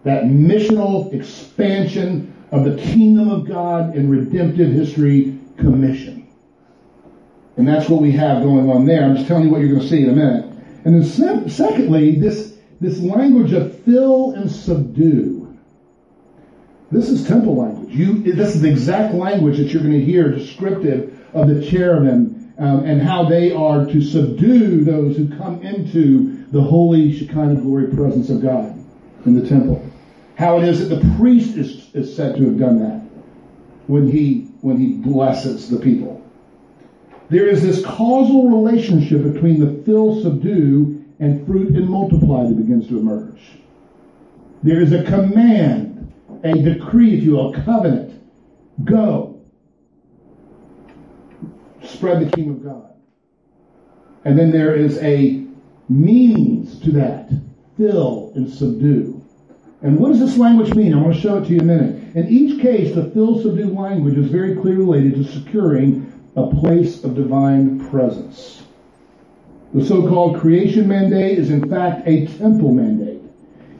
That 0.05 0.25
missional 0.25 1.13
expansion 1.13 2.35
of 2.51 2.65
the 2.65 2.75
kingdom 2.81 3.29
of 3.29 3.47
God 3.47 3.95
in 3.95 4.09
redemptive 4.09 4.73
history 4.73 5.39
commission. 5.59 6.27
And 7.59 7.69
that's 7.69 7.91
what 7.91 8.01
we 8.01 8.13
have 8.13 8.43
going 8.43 8.71
on 8.71 8.87
there. 8.87 9.05
I'm 9.05 9.15
just 9.15 9.29
telling 9.29 9.45
you 9.45 9.51
what 9.51 9.61
you're 9.61 9.69
going 9.69 9.83
to 9.83 9.89
see 9.89 10.05
in 10.05 10.09
a 10.09 10.15
minute. 10.15 10.47
And 10.87 10.95
then 10.95 11.05
se- 11.05 11.51
secondly, 11.51 12.19
this, 12.19 12.57
this 12.81 12.99
language 12.99 13.53
of 13.53 13.79
fill 13.81 14.33
and 14.33 14.51
subdue. 14.51 15.55
This 16.91 17.11
is 17.11 17.29
temple 17.29 17.57
language. 17.57 17.95
You, 17.95 18.23
this 18.23 18.55
is 18.55 18.63
the 18.63 18.71
exact 18.71 19.13
language 19.13 19.59
that 19.59 19.65
you're 19.65 19.83
going 19.83 20.01
to 20.01 20.03
hear 20.03 20.31
descriptive 20.31 21.27
of 21.35 21.49
the 21.49 21.63
cherubim 21.71 22.30
um, 22.61 22.85
and 22.85 23.01
how 23.01 23.25
they 23.25 23.53
are 23.53 23.87
to 23.87 24.03
subdue 24.03 24.85
those 24.85 25.17
who 25.17 25.35
come 25.37 25.63
into 25.63 26.45
the 26.53 26.61
holy 26.61 27.17
Shekinah 27.17 27.63
glory 27.63 27.87
presence 27.95 28.29
of 28.29 28.43
God 28.43 28.79
in 29.25 29.35
the 29.35 29.49
temple. 29.49 29.85
How 30.37 30.59
it 30.59 30.69
is 30.69 30.87
that 30.87 30.95
the 30.95 31.15
priest 31.17 31.57
is, 31.57 31.89
is 31.95 32.15
said 32.15 32.37
to 32.37 32.45
have 32.45 32.59
done 32.59 32.79
that 32.81 33.01
when 33.87 34.11
he 34.11 34.49
when 34.61 34.79
he 34.79 34.93
blesses 34.93 35.71
the 35.71 35.79
people. 35.79 36.23
There 37.31 37.47
is 37.47 37.63
this 37.63 37.85
causal 37.85 38.51
relationship 38.51 39.23
between 39.23 39.61
the 39.61 39.83
fill, 39.85 40.23
subdue, 40.23 41.05
and 41.19 41.47
fruit 41.47 41.71
and 41.71 41.89
multiply 41.89 42.45
that 42.45 42.57
begins 42.57 42.89
to 42.89 42.99
emerge. 42.99 43.41
There 44.63 44.83
is 44.83 44.93
a 44.93 45.05
command, 45.05 46.13
a 46.45 46.53
decree, 46.55 47.17
if 47.17 47.23
you 47.23 47.33
will, 47.33 47.55
a 47.55 47.63
covenant. 47.63 48.21
Go. 48.85 49.30
Spread 51.85 52.27
the 52.27 52.37
kingdom 52.37 52.57
of 52.57 52.65
God. 52.65 52.93
And 54.25 54.39
then 54.39 54.51
there 54.51 54.75
is 54.75 54.99
a 54.99 55.47
means 55.89 56.79
to 56.81 56.93
that. 56.93 57.31
Fill 57.77 58.33
and 58.35 58.51
subdue. 58.51 59.25
And 59.83 59.99
what 59.99 60.11
does 60.11 60.21
this 60.21 60.37
language 60.37 60.75
mean? 60.75 60.93
I'm 60.93 61.03
going 61.03 61.15
to 61.15 61.21
show 61.21 61.39
it 61.39 61.47
to 61.47 61.51
you 61.51 61.61
in 61.61 61.71
a 61.71 61.75
minute. 61.75 62.15
In 62.15 62.29
each 62.29 62.61
case, 62.61 62.95
the 62.95 63.11
fill 63.11 63.41
subdue 63.41 63.73
language 63.73 64.19
is 64.19 64.31
very 64.31 64.55
clearly 64.57 64.85
related 64.85 65.15
to 65.15 65.33
securing 65.33 66.13
a 66.37 66.47
place 66.47 67.03
of 67.03 67.15
divine 67.15 67.89
presence. 67.89 68.63
The 69.73 69.85
so-called 69.85 70.41
creation 70.41 70.87
mandate 70.89 71.39
is 71.39 71.51
in 71.51 71.71
fact 71.71 72.07
a 72.07 72.27
temple 72.27 72.73
mandate, 72.73 73.23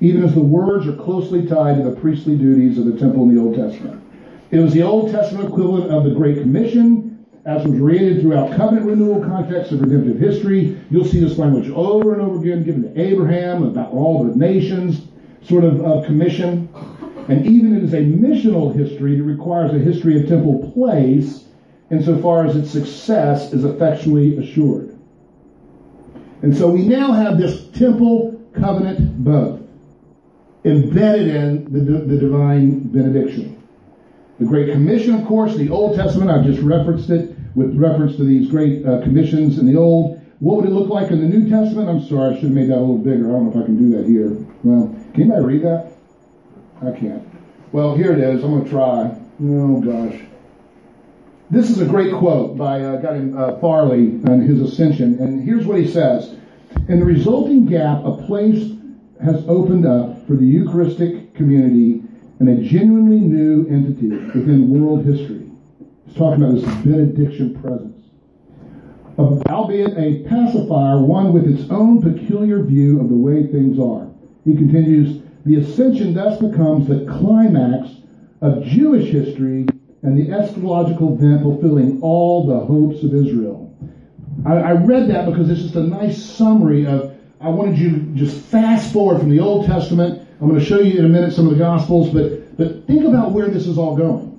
even 0.01 0.25
as 0.25 0.35
the 0.35 0.41
words 0.41 0.87
are 0.87 0.97
closely 0.97 1.47
tied 1.47 1.77
to 1.77 1.83
the 1.83 1.97
priestly 2.01 2.37
duties 2.37 2.79
of 2.79 2.87
the 2.87 2.99
temple 2.99 3.25
in 3.25 3.35
the 3.35 3.41
Old 3.41 3.57
Testament. 3.57 4.03
It 4.51 4.59
was 4.59 4.73
the 4.73 4.83
Old 4.83 5.11
Testament 5.11 5.49
equivalent 5.49 5.91
of 5.91 6.05
the 6.05 6.15
Great 6.15 6.39
Commission, 6.39 7.10
as 7.47 7.67
was 7.67 7.79
reiterated 7.79 8.23
throughout 8.23 8.55
covenant 8.57 8.87
renewal 8.87 9.25
contexts 9.25 9.73
of 9.73 9.81
redemptive 9.81 10.19
history. 10.19 10.79
You'll 10.91 11.07
see 11.07 11.21
this 11.21 11.39
language 11.39 11.71
over 11.71 12.13
and 12.13 12.23
over 12.23 12.39
again 12.39 12.65
given 12.65 12.83
to 12.83 13.01
Abraham 13.01 13.63
about 13.63 13.93
all 13.93 14.25
the 14.25 14.37
nations, 14.37 15.07
sort 15.43 15.65
of 15.65 15.85
uh, 15.85 16.05
commission. 16.05 16.69
And 17.29 17.47
even 17.47 17.77
it 17.77 17.85
is 17.85 17.95
a 17.95 17.99
missional 17.99 18.75
history 18.75 19.17
that 19.17 19.23
requires 19.23 19.73
a 19.73 19.79
history 19.79 20.21
of 20.21 20.29
temple 20.29 20.71
place 20.73 21.45
insofar 21.91 22.47
as 22.47 22.57
its 22.57 22.71
success 22.71 23.53
is 23.53 23.65
effectually 23.65 24.37
assured. 24.39 24.97
And 26.43 26.57
so 26.57 26.71
we 26.71 26.87
now 26.87 27.13
have 27.13 27.39
this 27.39 27.69
temple 27.71 28.41
covenant 28.55 29.25
both 29.25 29.61
embedded 30.65 31.29
in 31.29 31.65
the, 31.73 32.01
the 32.05 32.17
divine 32.17 32.81
benediction. 32.81 33.60
The 34.41 34.47
Great 34.47 34.73
Commission, 34.73 35.15
of 35.15 35.27
course, 35.27 35.55
the 35.55 35.69
Old 35.69 35.97
Testament, 35.97 36.31
I've 36.31 36.47
just 36.47 36.63
referenced 36.63 37.11
it 37.11 37.37
with 37.55 37.77
reference 37.77 38.17
to 38.17 38.25
these 38.25 38.51
great 38.51 38.87
uh, 38.87 39.03
commissions 39.03 39.59
in 39.59 39.67
the 39.67 39.77
Old. 39.77 40.19
What 40.39 40.57
would 40.57 40.65
it 40.65 40.73
look 40.73 40.89
like 40.89 41.11
in 41.11 41.21
the 41.21 41.29
New 41.29 41.51
Testament? 41.51 41.91
I'm 41.91 42.03
sorry, 42.09 42.31
I 42.31 42.35
should 42.37 42.45
have 42.45 42.53
made 42.53 42.71
that 42.71 42.79
a 42.79 42.81
little 42.81 42.97
bigger. 42.97 43.29
I 43.29 43.33
don't 43.33 43.45
know 43.45 43.51
if 43.51 43.63
I 43.63 43.67
can 43.67 43.77
do 43.77 43.95
that 43.99 44.07
here. 44.07 44.31
Well, 44.65 44.89
can 45.13 45.25
anybody 45.25 45.45
read 45.45 45.63
that? 45.65 45.93
I 46.81 46.99
can't. 46.99 47.23
Well, 47.71 47.95
here 47.95 48.15
it 48.15 48.19
is. 48.19 48.43
I'm 48.43 48.53
going 48.53 48.65
to 48.65 48.71
try. 48.71 49.15
Oh, 49.45 49.81
gosh. 49.83 50.19
This 51.51 51.69
is 51.69 51.83
a 51.83 51.85
great 51.85 52.15
quote 52.15 52.57
by 52.57 52.79
a 52.79 53.03
guy 53.03 53.19
named 53.19 53.37
uh, 53.37 53.59
Farley 53.59 54.23
on 54.27 54.41
his 54.41 54.63
ascension, 54.63 55.19
and 55.21 55.45
here's 55.45 55.67
what 55.67 55.79
he 55.79 55.87
says. 55.87 56.35
In 56.89 56.99
the 56.99 57.05
resulting 57.05 57.67
gap, 57.67 58.03
a 58.07 58.17
place 58.27 58.73
has 59.23 59.45
opened 59.49 59.87
up 59.87 60.27
for 60.27 60.35
the 60.35 60.47
Eucharistic 60.47 61.35
community 61.35 62.00
and 62.41 62.49
a 62.49 62.69
genuinely 62.69 63.21
new 63.21 63.67
entity 63.69 64.09
within 64.09 64.71
world 64.71 65.05
history. 65.05 65.49
He's 66.07 66.17
talking 66.17 66.43
about 66.43 66.55
this 66.57 66.65
benediction 66.85 67.61
presence. 67.61 67.91
Albeit 69.19 69.99
a 69.99 70.27
pacifier, 70.27 71.03
one 71.03 71.35
with 71.35 71.47
its 71.47 71.71
own 71.71 72.01
peculiar 72.01 72.63
view 72.63 73.01
of 73.01 73.11
the 73.11 73.15
way 73.15 73.47
things 73.47 73.79
are. 73.79 74.09
He 74.47 74.57
continues, 74.57 75.23
the 75.45 75.57
ascension 75.57 76.15
thus 76.15 76.41
becomes 76.41 76.89
the 76.89 77.05
climax 77.05 77.91
of 78.41 78.65
Jewish 78.65 79.11
history 79.11 79.67
and 80.03 80.17
the 80.17 80.29
eschatological 80.29 81.19
event 81.19 81.43
fulfilling 81.43 82.01
all 82.01 82.47
the 82.47 82.61
hopes 82.61 83.03
of 83.05 83.15
Israel. 83.15 83.77
I, 84.47 84.55
I, 84.55 84.73
read 84.73 85.11
that 85.11 85.27
because 85.27 85.51
it's 85.51 85.61
just 85.61 85.75
a 85.75 85.83
nice 85.83 86.23
summary 86.23 86.87
of, 86.87 87.15
I 87.43 87.51
wanted 87.51 87.79
you 87.79 87.91
to 87.91 88.01
just 88.15 88.39
fast 88.47 88.91
forward 88.93 89.19
from 89.19 89.29
the 89.29 89.41
Old 89.41 89.67
Testament. 89.67 90.20
I'm 90.41 90.49
going 90.49 90.59
to 90.59 90.65
show 90.65 90.81
you 90.81 90.99
in 90.99 91.05
a 91.05 91.09
minute 91.09 91.35
some 91.35 91.47
of 91.47 91.53
the 91.53 91.59
Gospels, 91.59 92.09
but, 92.11 92.57
but 92.57 92.87
think 92.87 93.05
about 93.05 93.33
where 93.33 93.49
this 93.49 93.67
is 93.67 93.77
all 93.77 93.95
going. 93.95 94.31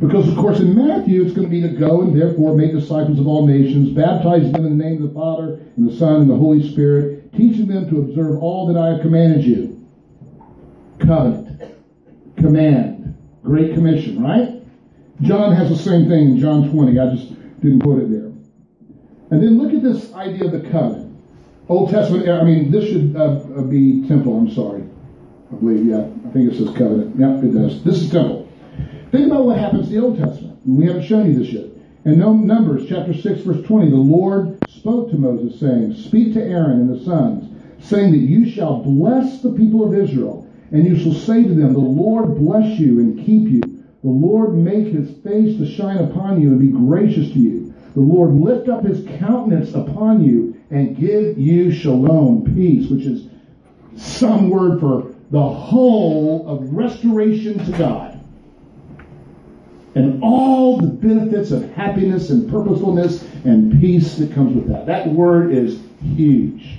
Because, 0.00 0.26
of 0.26 0.36
course, 0.36 0.58
in 0.58 0.74
Matthew, 0.74 1.22
it's 1.22 1.34
going 1.34 1.46
to 1.46 1.50
be 1.50 1.60
to 1.60 1.68
go 1.68 2.00
and 2.00 2.18
therefore 2.18 2.56
make 2.56 2.72
disciples 2.72 3.20
of 3.20 3.26
all 3.26 3.46
nations, 3.46 3.90
baptizing 3.90 4.52
them 4.52 4.64
in 4.64 4.78
the 4.78 4.84
name 4.84 5.02
of 5.02 5.08
the 5.10 5.14
Father, 5.14 5.60
and 5.76 5.88
the 5.88 5.94
Son, 5.94 6.22
and 6.22 6.30
the 6.30 6.36
Holy 6.36 6.66
Spirit, 6.72 7.30
teaching 7.32 7.66
them 7.66 7.90
to 7.90 7.98
observe 7.98 8.42
all 8.42 8.72
that 8.72 8.80
I 8.80 8.94
have 8.94 9.02
commanded 9.02 9.44
you. 9.44 9.86
Covenant. 10.98 11.76
Command. 12.36 13.14
Great 13.44 13.74
Commission, 13.74 14.22
right? 14.22 14.62
John 15.20 15.54
has 15.54 15.68
the 15.68 15.76
same 15.76 16.08
thing 16.08 16.30
in 16.30 16.40
John 16.40 16.70
20. 16.70 16.98
I 16.98 17.14
just 17.14 17.28
didn't 17.60 17.80
put 17.80 17.98
it 17.98 18.10
there. 18.10 18.32
And 19.30 19.42
then 19.42 19.58
look 19.58 19.74
at 19.74 19.82
this 19.82 20.12
idea 20.14 20.46
of 20.46 20.52
the 20.52 20.70
covenant. 20.70 21.16
Old 21.68 21.90
Testament, 21.90 22.28
I 22.28 22.44
mean, 22.44 22.70
this 22.70 22.86
should 22.86 23.14
uh, 23.14 23.38
uh, 23.58 23.62
be 23.62 24.06
temple, 24.08 24.36
I'm 24.36 24.50
sorry. 24.50 24.84
I 25.52 25.56
believe, 25.56 25.86
yeah. 25.86 26.00
I 26.00 26.32
think 26.32 26.50
it 26.50 26.56
says 26.56 26.74
covenant. 26.76 27.16
Yeah, 27.18 27.38
it 27.38 27.52
does. 27.52 27.84
This 27.84 28.02
is 28.02 28.10
temple. 28.10 28.48
Think 29.10 29.26
about 29.26 29.44
what 29.44 29.58
happens 29.58 29.88
in 29.88 29.94
the 29.94 30.02
Old 30.02 30.16
Testament. 30.16 30.58
We 30.64 30.86
haven't 30.86 31.04
shown 31.04 31.30
you 31.30 31.38
this 31.38 31.52
yet. 31.52 31.66
In 32.04 32.18
Numbers 32.18 32.88
chapter 32.88 33.12
6, 33.12 33.42
verse 33.42 33.64
20, 33.66 33.90
the 33.90 33.96
Lord 33.96 34.58
spoke 34.68 35.10
to 35.10 35.16
Moses, 35.16 35.60
saying, 35.60 35.94
Speak 35.94 36.32
to 36.34 36.42
Aaron 36.42 36.80
and 36.80 36.90
the 36.90 37.04
sons, 37.04 37.48
saying 37.84 38.12
that 38.12 38.18
you 38.18 38.50
shall 38.50 38.82
bless 38.82 39.42
the 39.42 39.52
people 39.52 39.84
of 39.84 39.94
Israel, 39.94 40.48
and 40.70 40.86
you 40.86 40.98
shall 40.98 41.12
say 41.12 41.42
to 41.42 41.54
them, 41.54 41.74
The 41.74 41.78
Lord 41.78 42.38
bless 42.38 42.78
you 42.80 43.00
and 43.00 43.18
keep 43.18 43.48
you. 43.48 43.84
The 44.02 44.08
Lord 44.08 44.54
make 44.54 44.86
his 44.86 45.10
face 45.18 45.58
to 45.58 45.70
shine 45.70 45.98
upon 45.98 46.40
you 46.40 46.48
and 46.48 46.58
be 46.58 46.68
gracious 46.68 47.30
to 47.32 47.38
you. 47.38 47.74
The 47.94 48.00
Lord 48.00 48.32
lift 48.32 48.68
up 48.68 48.84
his 48.84 49.06
countenance 49.18 49.74
upon 49.74 50.24
you 50.24 50.56
and 50.70 50.96
give 50.96 51.38
you 51.38 51.70
shalom, 51.70 52.54
peace, 52.54 52.90
which 52.90 53.04
is 53.04 53.28
some 53.96 54.48
word 54.48 54.80
for 54.80 55.11
the 55.32 55.42
whole 55.42 56.48
of 56.48 56.72
restoration 56.72 57.64
to 57.64 57.72
God. 57.76 58.20
And 59.94 60.22
all 60.22 60.78
the 60.78 60.86
benefits 60.86 61.50
of 61.50 61.70
happiness 61.72 62.30
and 62.30 62.48
purposefulness 62.50 63.22
and 63.44 63.80
peace 63.80 64.14
that 64.16 64.32
comes 64.32 64.54
with 64.54 64.68
that. 64.68 64.86
That 64.86 65.08
word 65.08 65.52
is 65.52 65.82
huge. 66.14 66.78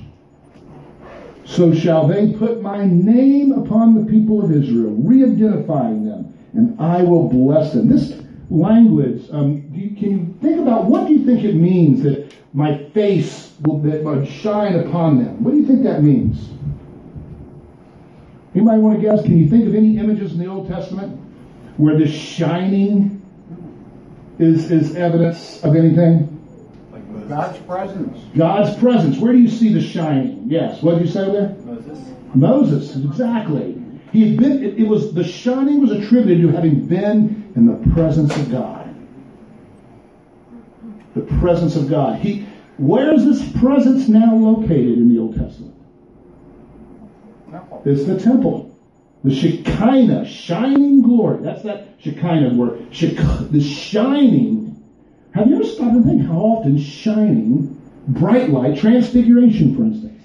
So 1.46 1.74
shall 1.74 2.08
they 2.08 2.32
put 2.32 2.62
my 2.62 2.86
name 2.86 3.52
upon 3.52 3.94
the 3.94 4.10
people 4.10 4.44
of 4.44 4.52
Israel, 4.52 4.96
re-identifying 4.98 6.06
them 6.06 6.34
and 6.54 6.80
I 6.80 7.04
will 7.04 7.28
bless 7.28 7.74
them. 7.74 7.90
This 7.90 8.14
language, 8.50 9.28
um, 9.32 9.70
you, 9.74 9.96
can 9.96 10.12
you 10.12 10.38
think 10.42 10.62
about 10.62 10.86
what 10.86 11.08
do 11.08 11.14
you 11.14 11.26
think 11.26 11.44
it 11.44 11.56
means 11.56 12.04
that 12.04 12.34
my 12.54 12.78
face 12.90 13.54
will, 13.62 13.80
that 13.80 14.04
will 14.04 14.26
shine 14.26 14.76
upon 14.76 15.24
them? 15.24 15.44
What 15.44 15.52
do 15.52 15.58
you 15.58 15.66
think 15.66 15.84
that 15.84 16.04
means? 16.04 16.50
Anybody 18.56 18.80
want 18.80 19.02
to 19.02 19.02
guess? 19.02 19.24
Can 19.24 19.38
you 19.38 19.50
think 19.50 19.68
of 19.68 19.76
any 19.76 19.98
images 19.98 20.34
in 20.34 20.40
the 20.40 20.48
Old 20.48 20.68
Testament 20.68 21.20
where 21.78 21.98
this 21.98 22.12
shining 22.12 23.22
is, 24.38 24.70
is 24.70 24.96
evidence 24.96 25.64
of 25.64 25.76
anything? 25.76 26.30
Like 26.92 27.30
God's 27.30 27.60
presence. 27.60 28.20
God's 28.38 28.78
presence. 28.78 29.18
Where 29.18 29.34
do 29.34 29.40
you 29.40 29.50
see 29.50 29.74
the 29.74 29.82
shining? 29.82 30.46
Yes. 30.48 30.84
What 30.84 30.96
did 30.96 31.06
you 31.08 31.12
say 31.12 31.32
there? 31.32 31.56
Moses. 31.66 32.00
Moses, 32.36 32.96
exactly. 32.96 33.82
He 34.12 34.30
had 34.30 34.38
been, 34.38 34.64
it, 34.64 34.78
it 34.78 34.88
was, 34.88 35.14
the 35.14 35.24
shining 35.24 35.82
was 35.82 35.92
attributed 35.92 36.44
to 36.44 36.56
having 36.56 36.86
been 36.86 37.52
in 37.56 37.66
the 37.66 37.92
presence 37.94 38.36
of 38.36 38.52
God. 38.52 38.96
The 41.16 41.22
presence 41.40 41.76
of 41.76 41.90
God. 41.90 42.20
He, 42.20 42.46
where 42.78 43.14
is 43.14 43.26
this 43.26 43.52
presence 43.60 44.08
now 44.08 44.36
located 44.36 45.00
in 45.00 45.14
the 45.14 45.20
Old 45.20 45.36
Testament? 45.36 45.73
It's 47.86 48.06
the 48.06 48.20
temple. 48.20 48.78
The 49.24 49.34
Shekinah, 49.34 50.26
shining 50.26 51.02
glory. 51.02 51.42
That's 51.42 51.64
that 51.64 51.88
Shekinah 52.00 52.54
word. 52.56 52.88
Shek- 52.92 53.16
the 53.52 53.62
shining. 53.62 54.84
Have 55.34 55.48
you 55.48 55.56
ever 55.56 55.66
stopped 55.66 55.94
and 55.94 56.06
think 56.06 56.26
how 56.26 56.38
often 56.38 56.78
shining, 56.78 57.82
bright 58.08 58.50
light, 58.50 58.78
transfiguration, 58.78 59.76
for 59.76 59.84
instance, 59.84 60.22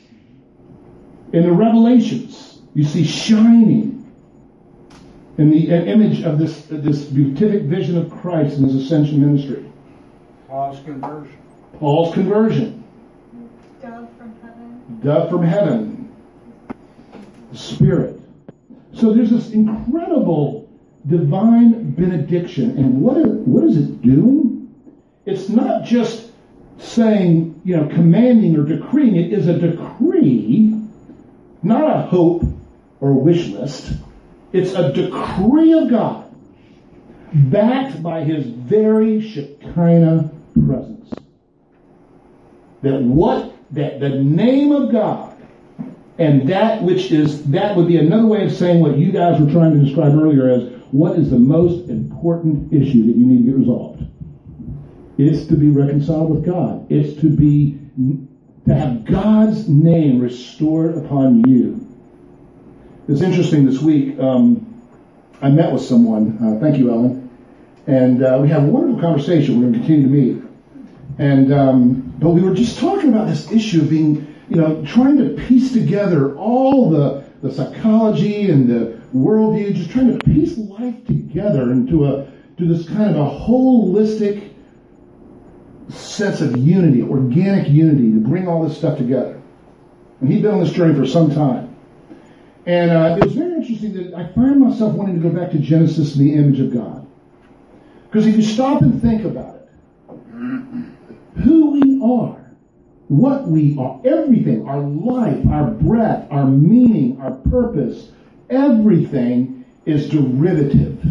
in 1.33 1.43
the 1.45 1.53
Revelations, 1.53 2.61
you 2.75 2.85
see 2.85 3.05
shining 3.05 3.99
in 5.38 5.50
the 5.50 5.69
image 5.69 6.23
of 6.25 6.38
this, 6.38 6.65
this 6.67 7.05
beatific 7.05 7.62
vision 7.62 7.97
of 7.97 8.11
Christ 8.11 8.59
in 8.59 8.65
his 8.65 8.75
ascension 8.75 9.21
ministry. 9.21 9.65
Paul's 10.49 10.81
conversion. 10.81 11.38
Paul's 11.79 12.15
conversion. 12.15 12.85
Dove 13.81 14.09
from 14.19 14.35
heaven. 14.43 15.00
Dove 15.05 15.31
from 15.31 15.43
heaven. 15.45 15.98
Spirit. 17.59 18.21
So 18.93 19.12
there's 19.12 19.31
this 19.31 19.50
incredible 19.50 20.69
divine 21.07 21.91
benediction. 21.91 22.77
And 22.79 23.00
what 23.00 23.17
is, 23.19 23.27
what 23.27 23.65
is 23.65 23.77
it 23.77 24.03
doing? 24.03 24.75
It's 25.27 25.49
not 25.49 25.85
just 25.85 26.31
saying, 26.79 27.61
you 27.65 27.77
know, 27.77 27.88
commanding 27.88 28.57
or 28.57 28.65
decreeing. 28.65 29.17
It 29.17 29.33
is 29.33 29.49
a 29.49 29.59
decree, 29.59 30.75
not 31.62 31.97
a 31.97 32.03
hope 32.03 32.45
or 33.00 33.12
wish 33.12 33.49
list. 33.49 33.93
It's 34.53 34.73
a 34.73 34.93
decree 34.93 35.73
of 35.73 35.91
God 35.91 36.35
backed 37.33 38.03
by 38.03 38.25
his 38.25 38.47
very 38.47 39.21
Shekinah 39.21 40.31
presence. 40.67 41.12
That 42.83 43.03
what 43.03 43.55
that 43.73 44.00
the 44.00 44.09
name 44.09 44.73
of 44.73 44.91
God 44.93 45.27
and 46.18 46.48
that 46.48 46.82
which 46.82 47.12
is, 47.12 47.44
that 47.50 47.76
would 47.76 47.87
be 47.87 47.96
another 47.96 48.26
way 48.26 48.44
of 48.44 48.52
saying 48.52 48.80
what 48.80 48.98
you 48.98 49.12
guys 49.12 49.40
were 49.40 49.50
trying 49.50 49.78
to 49.78 49.84
describe 49.84 50.14
earlier 50.14 50.48
as 50.48 50.62
what 50.90 51.18
is 51.18 51.30
the 51.30 51.38
most 51.38 51.88
important 51.88 52.72
issue 52.72 53.06
that 53.06 53.16
you 53.16 53.26
need 53.26 53.44
to 53.44 53.50
get 53.50 53.56
resolved? 53.56 54.02
It's 55.16 55.46
to 55.46 55.56
be 55.56 55.70
reconciled 55.70 56.30
with 56.30 56.44
God. 56.44 56.90
It's 56.90 57.20
to 57.20 57.28
be, 57.28 57.78
to 58.66 58.75
have 58.75 59.04
God's 59.04 59.68
name 59.68 60.20
restored 60.20 60.96
upon 60.96 61.48
you. 61.48 61.87
It's 63.08 63.22
interesting 63.22 63.66
this 63.66 63.80
week. 63.80 64.18
Um, 64.18 64.82
I 65.40 65.50
met 65.50 65.72
with 65.72 65.82
someone. 65.82 66.38
Uh, 66.42 66.60
thank 66.60 66.78
you, 66.78 66.90
Ellen. 66.90 67.30
And 67.87 68.22
uh, 68.22 68.38
we 68.42 68.48
had 68.48 68.64
a 68.64 68.66
wonderful 68.66 69.00
conversation. 69.00 69.56
We're 69.56 69.70
going 69.70 69.72
to 69.75 69.78
continue 69.78 70.02
to 70.02 70.08
meet. 70.08 70.42
And 71.18 71.52
um, 71.52 72.14
but 72.18 72.30
we 72.30 72.42
were 72.42 72.54
just 72.54 72.78
talking 72.78 73.08
about 73.08 73.28
this 73.28 73.50
issue 73.50 73.82
of 73.82 73.90
being, 73.90 74.34
you 74.49 74.57
know, 74.57 74.85
trying 74.85 75.19
to 75.19 75.43
piece 75.47 75.73
together 75.73 76.37
all 76.37 76.90
the 76.90 77.26
the 77.43 77.52
psychology 77.52 78.50
and 78.50 78.69
the 78.69 79.00
worldview, 79.14 79.75
just 79.75 79.90
trying 79.90 80.19
to 80.19 80.25
piece 80.25 80.59
life 80.59 81.05
together 81.07 81.71
into 81.71 82.07
a 82.07 82.26
to 82.57 82.67
this 82.67 82.88
kind 82.88 83.11
of 83.11 83.17
a 83.17 83.31
holistic 83.31 84.52
sense 85.88 86.40
of 86.40 86.57
unity, 86.57 87.02
organic 87.02 87.69
unity, 87.69 88.12
to 88.12 88.21
bring 88.21 88.49
all 88.49 88.67
this 88.67 88.76
stuff 88.76 88.99
together. 88.99 89.40
And 90.21 90.31
he'd 90.31 90.43
been 90.43 90.55
on 90.55 90.61
this 90.61 90.73
journey 90.73 90.99
for 90.99 91.07
some 91.07 91.31
time. 91.31 91.76
And 92.67 92.90
uh, 92.90 93.17
it 93.17 93.25
was 93.25 93.35
very 93.35 93.55
interesting 93.55 93.95
that 93.95 94.14
I 94.14 94.26
find 94.33 94.61
myself 94.61 94.93
wanting 94.95 95.23
to 95.23 95.28
go 95.28 95.35
back 95.35 95.52
to 95.52 95.59
Genesis 95.59 96.17
and 96.17 96.26
the 96.26 96.35
image 96.35 96.61
of 96.61 96.75
God. 96.75 97.07
Because 98.05 98.26
if 98.26 98.37
you 98.37 98.43
stop 98.43 98.83
and 98.83 99.00
think 99.00 99.25
about 99.25 99.55
it, 99.55 99.69
who 101.43 101.71
we 101.71 102.02
are, 102.02 102.38
what 103.09 103.49
we 103.49 103.77
are, 103.79 104.00
everything, 104.05 104.69
our 104.69 104.81
life, 104.81 105.45
our 105.50 105.71
breath, 105.71 106.27
our 106.31 106.47
meaning, 106.47 107.21
our 107.21 107.33
purpose, 107.33 108.11
everything 108.50 109.65
is 109.87 110.09
derivative. 110.11 111.03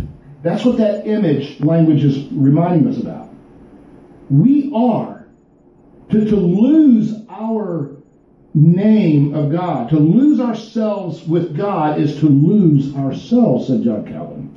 That's 0.43 0.63
what 0.63 0.77
that 0.77 1.07
image 1.07 1.59
language 1.59 2.03
is 2.03 2.31
reminding 2.31 2.87
us 2.87 3.01
about. 3.01 3.29
We 4.29 4.71
are 4.75 5.27
to, 6.11 6.25
to 6.25 6.35
lose 6.35 7.15
our 7.29 7.97
name 8.53 9.33
of 9.33 9.51
God. 9.51 9.89
To 9.89 9.97
lose 9.99 10.39
ourselves 10.39 11.23
with 11.23 11.55
God 11.55 11.99
is 11.99 12.19
to 12.19 12.27
lose 12.27 12.95
ourselves, 12.95 13.67
said 13.67 13.83
John 13.83 14.05
Calvin. 14.05 14.53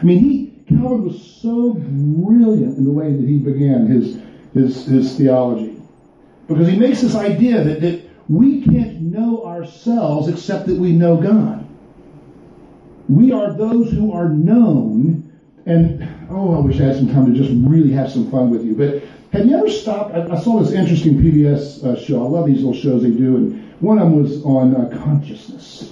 I 0.00 0.02
mean, 0.02 0.18
he 0.18 0.48
Calvin 0.68 1.06
was 1.06 1.22
so 1.40 1.72
brilliant 1.72 2.76
in 2.76 2.84
the 2.84 2.90
way 2.90 3.12
that 3.12 3.26
he 3.26 3.38
began 3.38 3.86
his 3.86 4.18
his, 4.54 4.86
his 4.86 5.16
theology. 5.16 5.77
Because 6.48 6.66
he 6.66 6.78
makes 6.78 7.02
this 7.02 7.14
idea 7.14 7.62
that, 7.62 7.80
that 7.82 8.10
we 8.28 8.62
can't 8.62 9.02
know 9.02 9.44
ourselves 9.44 10.28
except 10.28 10.66
that 10.66 10.76
we 10.76 10.92
know 10.92 11.16
God. 11.16 11.66
We 13.08 13.32
are 13.32 13.52
those 13.52 13.90
who 13.92 14.12
are 14.12 14.28
known, 14.28 15.30
and 15.66 16.06
oh, 16.30 16.56
I 16.56 16.60
wish 16.60 16.80
I 16.80 16.84
had 16.84 16.96
some 16.96 17.08
time 17.08 17.32
to 17.32 17.38
just 17.38 17.54
really 17.68 17.92
have 17.92 18.10
some 18.10 18.30
fun 18.30 18.50
with 18.50 18.64
you. 18.64 18.74
But 18.74 19.02
have 19.32 19.46
you 19.46 19.56
ever 19.56 19.70
stopped? 19.70 20.14
I, 20.14 20.26
I 20.34 20.40
saw 20.40 20.60
this 20.60 20.72
interesting 20.72 21.18
PBS 21.18 21.84
uh, 21.84 21.98
show. 21.98 22.24
I 22.24 22.28
love 22.28 22.46
these 22.46 22.58
little 22.58 22.74
shows 22.74 23.02
they 23.02 23.10
do, 23.10 23.36
and 23.36 23.80
one 23.80 23.98
of 23.98 24.10
them 24.10 24.22
was 24.22 24.42
on 24.44 24.74
uh, 24.74 24.98
consciousness. 25.04 25.90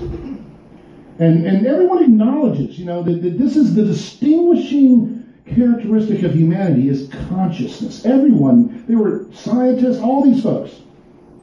And, 1.18 1.46
and 1.46 1.66
everyone 1.66 2.02
acknowledges, 2.02 2.78
you 2.78 2.84
know, 2.84 3.02
that, 3.02 3.22
that 3.22 3.38
this 3.38 3.56
is 3.56 3.75
the 3.75 3.84
distinguishing 3.84 5.15
characteristic 5.54 6.22
of 6.22 6.34
humanity 6.34 6.88
is 6.88 7.08
consciousness. 7.28 8.04
Everyone, 8.04 8.84
there 8.88 8.98
were 8.98 9.26
scientists, 9.32 10.00
all 10.00 10.24
these 10.24 10.42
folks, 10.42 10.72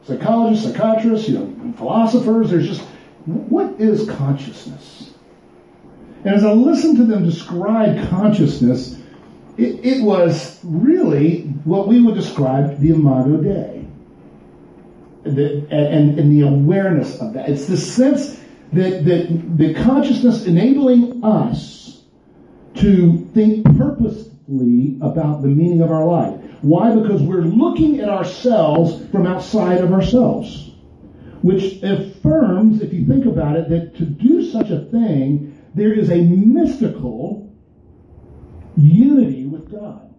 psychologists, 0.05 0.65
psychiatrists, 0.65 1.29
you 1.29 1.39
know, 1.39 1.73
philosophers. 1.77 2.49
There's 2.49 2.67
just, 2.67 2.81
what 3.25 3.79
is 3.79 4.09
consciousness? 4.09 5.11
And 6.25 6.35
as 6.35 6.43
I 6.43 6.51
listened 6.53 6.97
to 6.97 7.05
them 7.05 7.25
describe 7.25 8.09
consciousness, 8.09 8.97
it, 9.57 9.85
it 9.85 10.03
was 10.03 10.59
really 10.63 11.41
what 11.63 11.87
we 11.87 12.01
would 12.01 12.15
describe 12.15 12.79
the 12.79 12.91
imago 12.91 13.37
Dei. 13.37 13.85
The, 15.23 15.65
and, 15.71 16.19
and 16.19 16.31
the 16.31 16.45
awareness 16.45 17.19
of 17.21 17.33
that. 17.33 17.47
It's 17.49 17.67
the 17.67 17.77
sense 17.77 18.37
that, 18.73 19.05
that 19.05 19.57
the 19.57 19.73
consciousness 19.73 20.45
enabling 20.45 21.23
us 21.23 21.92
to 22.75 23.17
think 23.33 23.65
purposefully 23.77 24.97
about 25.01 25.41
the 25.41 25.47
meaning 25.47 25.81
of 25.81 25.91
our 25.91 26.05
life. 26.05 26.39
Why? 26.61 26.93
Because 26.95 27.21
we're 27.21 27.41
looking 27.41 27.99
at 27.99 28.09
ourselves 28.09 29.05
from 29.09 29.27
outside 29.27 29.81
of 29.81 29.91
ourselves. 29.91 30.71
Which 31.41 31.83
affirms, 31.83 32.81
if 32.81 32.93
you 32.93 33.05
think 33.05 33.25
about 33.25 33.57
it, 33.57 33.69
that 33.69 33.97
to 33.97 34.05
do 34.05 34.49
such 34.49 34.69
a 34.69 34.85
thing, 34.85 35.61
there 35.75 35.93
is 35.93 36.09
a 36.09 36.21
mystical 36.21 37.53
unity 38.77 39.45
with 39.45 39.71
God. 39.71 40.13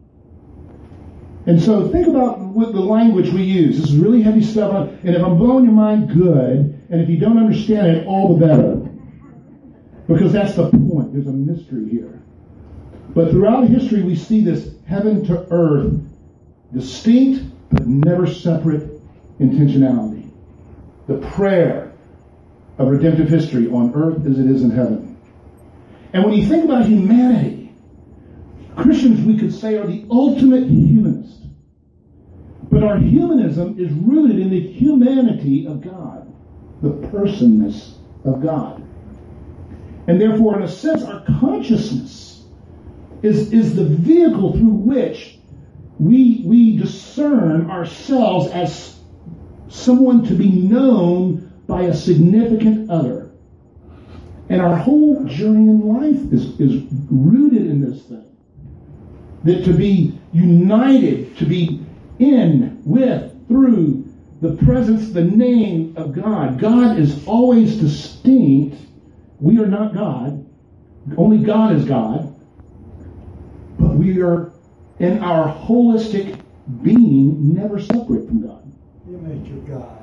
And 1.47 1.61
so 1.61 1.89
think 1.89 2.07
about 2.07 2.41
what 2.41 2.73
the 2.73 2.81
language 2.81 3.31
we 3.31 3.43
use. 3.43 3.79
This 3.79 3.91
is 3.91 3.97
really 3.97 4.23
heavy 4.23 4.43
stuff. 4.43 4.89
And 5.03 5.15
if 5.15 5.23
I'm 5.23 5.37
blowing 5.39 5.65
your 5.65 5.75
mind, 5.75 6.09
good. 6.09 6.83
And 6.91 7.01
if 7.01 7.09
you 7.09 7.19
don't 7.19 7.39
understand 7.39 7.87
it, 7.89 8.07
all 8.07 8.37
the 8.37 8.47
better. 8.47 8.77
Because 10.07 10.33
that's 10.33 10.55
the 10.55 10.71
point. 10.71 11.13
There's 11.13 11.27
a 11.27 11.33
mystery 11.33 11.89
here. 11.89 12.24
But 13.15 13.31
throughout 13.31 13.69
history, 13.69 14.03
we 14.03 14.17
see 14.17 14.41
this 14.41 14.75
heaven 14.87 15.25
to 15.27 15.47
earth, 15.51 15.93
distinct 16.73 17.45
but 17.71 17.87
never 17.87 18.27
separate 18.27 19.01
intentionality. 19.39 20.31
The 21.07 21.19
prayer 21.29 21.93
of 22.79 22.89
redemptive 22.89 23.29
history 23.29 23.69
on 23.69 23.95
earth 23.95 24.27
as 24.27 24.39
it 24.39 24.47
is 24.47 24.63
in 24.63 24.71
heaven. 24.71 25.17
And 26.13 26.25
when 26.25 26.35
you 26.35 26.47
think 26.47 26.65
about 26.65 26.87
humanity, 26.87 27.73
Christians, 28.77 29.25
we 29.25 29.39
could 29.39 29.55
say, 29.55 29.77
are 29.77 29.87
the 29.87 30.05
ultimate 30.11 30.67
humanist. 30.67 31.43
But 32.71 32.83
our 32.83 32.99
humanism 32.99 33.79
is 33.79 33.93
rooted 33.93 34.41
in 34.41 34.51
the 34.51 34.61
humanity 34.61 35.67
of 35.67 35.81
God, 35.81 36.33
the 36.83 36.91
personness 37.09 37.97
of 38.25 38.43
God. 38.43 38.83
And 40.09 40.21
therefore, 40.21 40.57
in 40.57 40.63
a 40.63 40.69
sense, 40.69 41.03
our 41.05 41.25
consciousness 41.41 42.34
is, 43.25 43.53
is 43.53 43.75
the 43.75 43.85
vehicle 43.85 44.53
through 44.53 44.69
which 44.69 45.39
we, 45.99 46.43
we 46.45 46.77
discern 46.77 47.71
ourselves 47.71 48.51
as 48.51 49.01
someone 49.69 50.25
to 50.25 50.35
be 50.35 50.51
known 50.51 51.51
by 51.67 51.83
a 51.83 51.95
significant 51.95 52.91
other. 52.91 53.31
And 54.51 54.61
our 54.61 54.77
whole 54.77 55.25
journey 55.25 55.71
in 55.71 55.89
life 55.89 56.33
is, 56.33 56.61
is 56.61 56.85
rooted 57.11 57.67
in 57.67 57.81
this 57.81 58.03
thing 58.03 58.37
that 59.45 59.65
to 59.65 59.73
be 59.73 60.19
united, 60.33 61.37
to 61.39 61.47
be 61.47 61.85
in, 62.19 62.83
with, 62.85 63.49
through 63.49 64.05
the 64.43 64.55
presence, 64.65 65.13
the 65.13 65.25
name 65.25 65.95
of 65.97 66.13
God. 66.13 66.59
God 66.59 66.99
is 66.99 67.27
always 67.27 67.77
distinct. 67.77 68.77
We 69.41 69.59
are 69.61 69.67
not 69.67 69.95
God. 69.95 70.47
Only 71.17 71.39
God 71.39 71.75
is 71.77 71.85
God. 71.87 72.34
We 73.95 74.21
are 74.23 74.53
in 74.99 75.19
our 75.21 75.55
holistic 75.55 76.41
being 76.83 77.55
never 77.55 77.81
separate 77.81 78.27
from 78.27 78.47
God. 78.47 78.73
Image 79.09 79.51
of 79.51 79.69
God. 79.69 79.99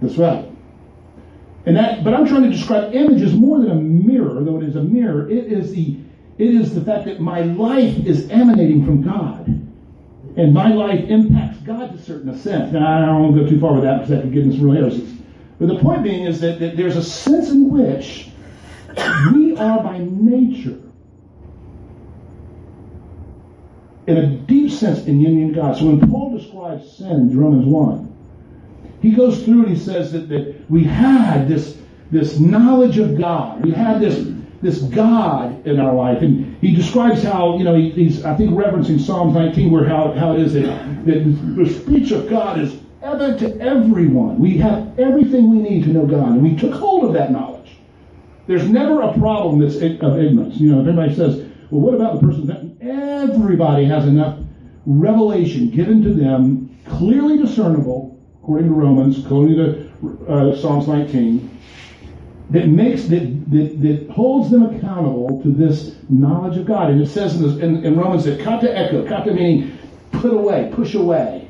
That's 0.00 0.16
right. 0.16 0.48
And 1.64 1.76
that, 1.76 2.02
but 2.02 2.14
I'm 2.14 2.26
trying 2.26 2.42
to 2.42 2.50
describe 2.50 2.94
image 2.94 3.22
as 3.22 3.34
more 3.34 3.60
than 3.60 3.70
a 3.70 3.74
mirror, 3.74 4.42
though 4.42 4.56
it 4.56 4.64
is 4.64 4.76
a 4.76 4.82
mirror. 4.82 5.30
It 5.30 5.52
is 5.52 5.72
the 5.72 5.96
it 6.38 6.54
is 6.54 6.74
the 6.74 6.80
fact 6.80 7.04
that 7.04 7.20
my 7.20 7.42
life 7.42 8.04
is 8.04 8.28
emanating 8.30 8.84
from 8.84 9.02
God. 9.02 9.46
And 10.36 10.54
my 10.54 10.72
life 10.72 11.04
impacts 11.08 11.58
God 11.58 11.92
to 11.92 11.98
a 11.98 12.02
certain 12.02 12.30
extent. 12.30 12.72
Now, 12.72 13.02
I 13.02 13.06
don't 13.06 13.22
want 13.22 13.36
to 13.36 13.42
go 13.42 13.48
too 13.48 13.60
far 13.60 13.74
with 13.74 13.84
that 13.84 13.96
because 13.96 14.08
that 14.10 14.22
could 14.22 14.32
get 14.32 14.44
into 14.44 14.56
some 14.56 14.70
real 14.70 14.80
heresies. 14.80 15.14
But 15.58 15.68
the 15.68 15.78
point 15.78 16.02
being 16.02 16.24
is 16.24 16.40
that, 16.40 16.58
that 16.58 16.76
there's 16.76 16.96
a 16.96 17.02
sense 17.02 17.50
in 17.50 17.70
which 17.70 18.30
we 19.32 19.56
are 19.56 19.82
by 19.82 19.98
nature, 19.98 20.80
in 24.06 24.16
a 24.16 24.26
deep 24.26 24.70
sense, 24.70 25.04
in 25.06 25.20
union 25.20 25.48
with 25.48 25.56
God. 25.56 25.76
So 25.76 25.86
when 25.86 26.10
Paul 26.10 26.36
describes 26.36 26.96
sin 26.96 27.30
in 27.30 27.38
Romans 27.38 27.66
1, 27.66 28.08
he 29.00 29.12
goes 29.12 29.44
through 29.44 29.66
and 29.66 29.76
he 29.76 29.82
says 29.82 30.12
that, 30.12 30.28
that 30.28 30.70
we 30.70 30.84
had 30.84 31.48
this, 31.48 31.78
this 32.10 32.38
knowledge 32.38 32.98
of 32.98 33.18
God. 33.18 33.64
We 33.64 33.72
had 33.72 34.00
this 34.00 34.26
this 34.62 34.80
God 34.80 35.66
in 35.66 35.80
our 35.80 35.92
life. 35.92 36.22
And 36.22 36.56
he 36.60 36.74
describes 36.74 37.22
how, 37.22 37.58
you 37.58 37.64
know, 37.64 37.74
he, 37.74 37.90
he's, 37.90 38.24
I 38.24 38.36
think, 38.36 38.52
referencing 38.52 39.00
Psalms 39.00 39.34
19, 39.34 39.70
where 39.70 39.84
how, 39.84 40.12
how 40.12 40.34
it 40.34 40.40
is 40.40 40.54
that, 40.54 41.04
that 41.04 41.56
the 41.56 41.68
speech 41.68 42.12
of 42.12 42.30
God 42.30 42.60
is 42.60 42.76
evident 43.02 43.40
to 43.40 43.60
everyone. 43.60 44.38
We 44.38 44.56
have 44.58 44.98
everything 44.98 45.50
we 45.50 45.58
need 45.58 45.82
to 45.84 45.90
know 45.90 46.06
God, 46.06 46.28
and 46.28 46.42
we 46.42 46.56
took 46.56 46.72
hold 46.72 47.04
of 47.04 47.12
that 47.14 47.32
knowledge. 47.32 47.76
There's 48.46 48.68
never 48.68 49.02
a 49.02 49.12
problem 49.18 49.58
that's 49.58 49.76
of 49.76 50.18
ignorance. 50.18 50.56
You 50.56 50.74
know, 50.74 50.80
if 50.80 50.86
anybody 50.86 51.14
says, 51.14 51.36
well, 51.70 51.80
what 51.80 51.94
about 51.94 52.20
the 52.20 52.26
person 52.26 52.46
that 52.46 52.62
everybody 53.30 53.84
has 53.84 54.06
enough 54.06 54.38
revelation 54.86 55.70
given 55.70 56.02
to 56.02 56.12
them, 56.12 56.78
clearly 56.86 57.38
discernible, 57.38 58.20
according 58.42 58.68
to 58.68 58.74
Romans, 58.74 59.24
according 59.24 59.56
to 59.56 59.90
uh, 60.28 60.56
Psalms 60.56 60.88
19, 60.88 61.48
that 62.50 62.68
makes 62.68 63.04
that, 63.04 63.50
that 63.50 63.80
that 63.80 64.10
holds 64.10 64.50
them 64.50 64.74
accountable 64.74 65.40
to 65.42 65.52
this 65.52 65.96
knowledge 66.10 66.58
of 66.58 66.66
God. 66.66 66.90
And 66.90 67.00
it 67.00 67.08
says 67.08 67.36
in, 67.36 67.42
this, 67.42 67.58
in, 67.58 67.84
in 67.84 67.96
Romans 67.96 68.24
that 68.24 68.40
kata 68.40 68.76
echo, 68.76 69.06
kata 69.06 69.32
meaning 69.32 69.78
put 70.10 70.34
away, 70.34 70.70
push 70.74 70.94
away, 70.94 71.48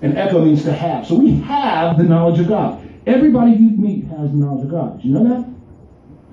and 0.00 0.18
echo 0.18 0.44
means 0.44 0.64
to 0.64 0.72
have. 0.72 1.06
So 1.06 1.14
we 1.14 1.36
have 1.42 1.96
the 1.96 2.04
knowledge 2.04 2.40
of 2.40 2.48
God. 2.48 2.88
Everybody 3.06 3.52
you 3.52 3.70
meet 3.70 4.04
has 4.06 4.30
the 4.30 4.36
knowledge 4.36 4.64
of 4.64 4.70
God. 4.70 4.96
Did 4.96 5.06
you 5.06 5.14
know 5.14 5.28
that? 5.28 5.48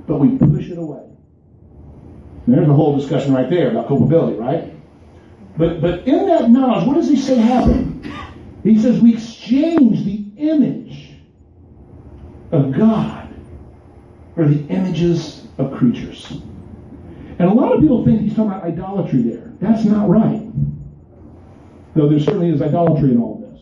But 0.08 0.18
we 0.18 0.38
push 0.38 0.70
it 0.70 0.78
away. 0.78 1.09
And 2.50 2.58
there's 2.58 2.68
a 2.68 2.74
whole 2.74 2.98
discussion 2.98 3.32
right 3.32 3.48
there 3.48 3.70
about 3.70 3.88
culpability, 3.88 4.36
right? 4.36 4.74
But 5.56 5.82
but 5.82 6.08
in 6.08 6.26
that 6.26 6.50
knowledge, 6.50 6.88
what 6.88 6.96
does 6.96 7.08
he 7.08 7.16
say 7.16 7.36
happened? 7.36 8.12
He 8.64 8.82
says 8.82 9.00
we 9.00 9.14
exchange 9.14 10.04
the 10.04 10.26
image 10.36 11.12
of 12.52 12.76
God 12.76 13.32
for 14.34 14.48
the 14.48 14.66
images 14.66 15.46
of 15.60 15.78
creatures. 15.78 16.42
And 17.38 17.42
a 17.42 17.54
lot 17.54 17.72
of 17.72 17.82
people 17.82 18.04
think 18.04 18.22
he's 18.22 18.34
talking 18.34 18.52
about 18.52 18.64
idolatry 18.64 19.22
there. 19.22 19.54
That's 19.62 19.86
not 19.86 20.10
right. 20.10 20.42
Though 21.94 22.10
there 22.10 22.20
certainly 22.20 22.50
is 22.50 22.64
idolatry 22.64 23.12
in 23.12 23.20
all 23.20 23.36
of 23.36 23.52
this. 23.52 23.62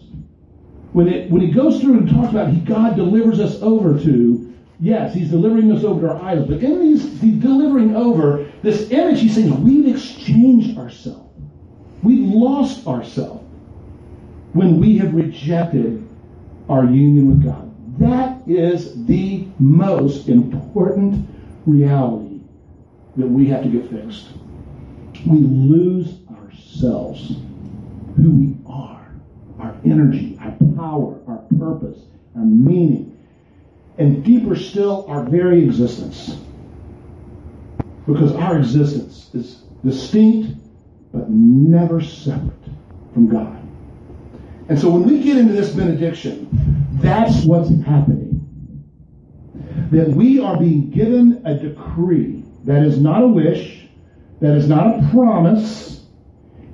When 0.93 1.09
it 1.09 1.29
when 1.29 1.41
he 1.41 1.51
goes 1.51 1.81
through 1.81 1.97
and 1.97 2.09
talks 2.09 2.29
about 2.29 2.53
he 2.53 2.61
God 2.61 2.95
delivers 2.95 3.41
us 3.41 3.61
over 3.61 4.01
to, 4.01 4.55
yes, 4.79 5.13
he's 5.13 5.29
delivering 5.29 5.73
us 5.73 5.83
over 5.83 6.07
to 6.07 6.13
our 6.13 6.23
idols. 6.23 6.47
But 6.47 6.63
in 6.63 6.79
these 6.79 7.19
he's 7.19 7.35
delivering 7.41 7.93
over 7.93 8.46
this 8.67 8.91
image, 8.91 9.21
he's 9.21 9.35
saying 9.35 9.63
we've 9.63 9.95
exchanged 9.95 10.77
ourselves. 10.77 11.33
We've 12.03 12.27
lost 12.27 12.85
ourselves 12.85 13.45
when 14.51 14.77
we 14.81 14.97
have 14.97 15.13
rejected 15.13 16.05
our 16.67 16.83
union 16.83 17.29
with 17.29 17.45
God. 17.45 17.73
That 17.99 18.45
is 18.45 19.05
the 19.05 19.47
most 19.57 20.27
important 20.27 21.27
reality 21.65 22.41
that 23.15 23.27
we 23.27 23.47
have 23.47 23.63
to 23.63 23.69
get 23.69 23.89
fixed. 23.89 24.27
We 25.25 25.39
lose 25.39 26.19
ourselves, 26.29 27.37
who 28.17 28.31
we 28.31 28.57
are, 28.67 29.15
our 29.59 29.75
energy, 29.85 30.37
our 30.41 30.51
power, 30.75 31.17
our 31.25 31.41
purpose, 31.57 31.99
our 32.35 32.43
meaning, 32.43 33.17
and 33.97 34.25
deeper 34.25 34.57
still, 34.57 35.05
our 35.07 35.23
very 35.23 35.63
existence. 35.63 36.37
Because 38.07 38.33
our 38.35 38.57
existence 38.57 39.29
is 39.33 39.63
distinct 39.83 40.57
but 41.13 41.29
never 41.29 42.01
separate 42.01 42.53
from 43.13 43.27
God. 43.27 43.57
And 44.69 44.79
so 44.79 44.89
when 44.89 45.03
we 45.03 45.21
get 45.21 45.37
into 45.37 45.53
this 45.53 45.71
benediction, 45.71 46.47
that's 47.01 47.43
what's 47.43 47.69
happening. 47.83 48.33
That 49.91 50.09
we 50.09 50.39
are 50.39 50.57
being 50.57 50.89
given 50.89 51.41
a 51.45 51.55
decree 51.55 52.43
that 52.65 52.83
is 52.83 52.99
not 52.99 53.23
a 53.23 53.27
wish, 53.27 53.85
that 54.41 54.55
is 54.55 54.67
not 54.67 54.87
a 54.87 55.09
promise, 55.11 56.05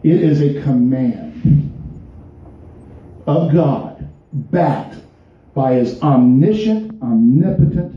it 0.04 0.22
is 0.22 0.42
a 0.42 0.62
command 0.64 1.72
of 3.28 3.54
God 3.54 4.10
backed 4.34 4.98
by 5.54 5.74
his 5.74 6.02
omniscient, 6.02 7.02
omnipotent 7.02 7.93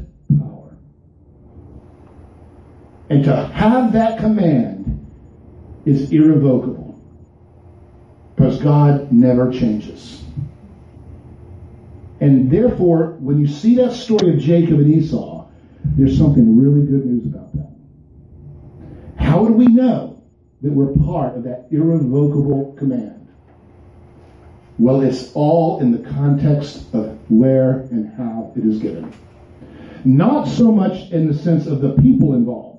And 3.08 3.24
to 3.24 3.46
have 3.46 3.92
that 3.92 4.18
command 4.18 5.06
is 5.84 6.10
irrevocable 6.10 7.00
because 8.34 8.60
God 8.60 9.12
never 9.12 9.52
changes. 9.52 10.22
And 12.20 12.50
therefore, 12.50 13.16
when 13.18 13.38
you 13.38 13.46
see 13.46 13.76
that 13.76 13.92
story 13.92 14.34
of 14.34 14.40
Jacob 14.40 14.78
and 14.78 14.92
Esau, 14.92 15.46
there's 15.96 16.18
something 16.18 16.58
really 16.58 16.86
good 16.86 17.06
news 17.06 17.26
about 17.26 17.54
that. 17.54 17.70
How 19.16 19.46
do 19.46 19.52
we 19.52 19.66
know 19.66 20.22
that 20.62 20.72
we're 20.72 20.94
part 21.04 21.36
of 21.36 21.44
that 21.44 21.68
irrevocable 21.70 22.74
command? 22.78 23.28
Well, 24.78 25.02
it's 25.02 25.32
all 25.32 25.80
in 25.80 25.92
the 25.92 26.10
context 26.10 26.92
of 26.92 27.18
where 27.30 27.80
and 27.90 28.12
how 28.16 28.52
it 28.56 28.64
is 28.64 28.78
given. 28.78 29.12
Not 30.04 30.48
so 30.48 30.70
much 30.70 31.10
in 31.10 31.26
the 31.26 31.34
sense 31.34 31.66
of 31.66 31.80
the 31.80 31.92
people 31.92 32.34
involved. 32.34 32.75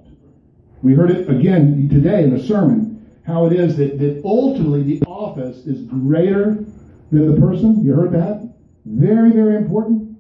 We 0.82 0.94
heard 0.94 1.12
it 1.12 1.30
again 1.30 1.90
today 1.90 2.24
in 2.24 2.36
the 2.36 2.44
sermon, 2.44 3.06
how 3.26 3.46
it 3.46 3.54
is 3.54 3.78
that, 3.78 4.00
that 4.00 4.22
ultimately 4.24 4.84
the 4.84 5.06
office 5.06 5.66
is 5.66 5.82
greater 5.84 6.64
than 7.12 7.34
the 7.34 7.40
person. 7.40 7.84
You 7.84 7.94
heard 7.94 8.12
that? 8.14 8.54
Very, 8.86 9.32
very 9.32 9.58
important. 9.58 10.18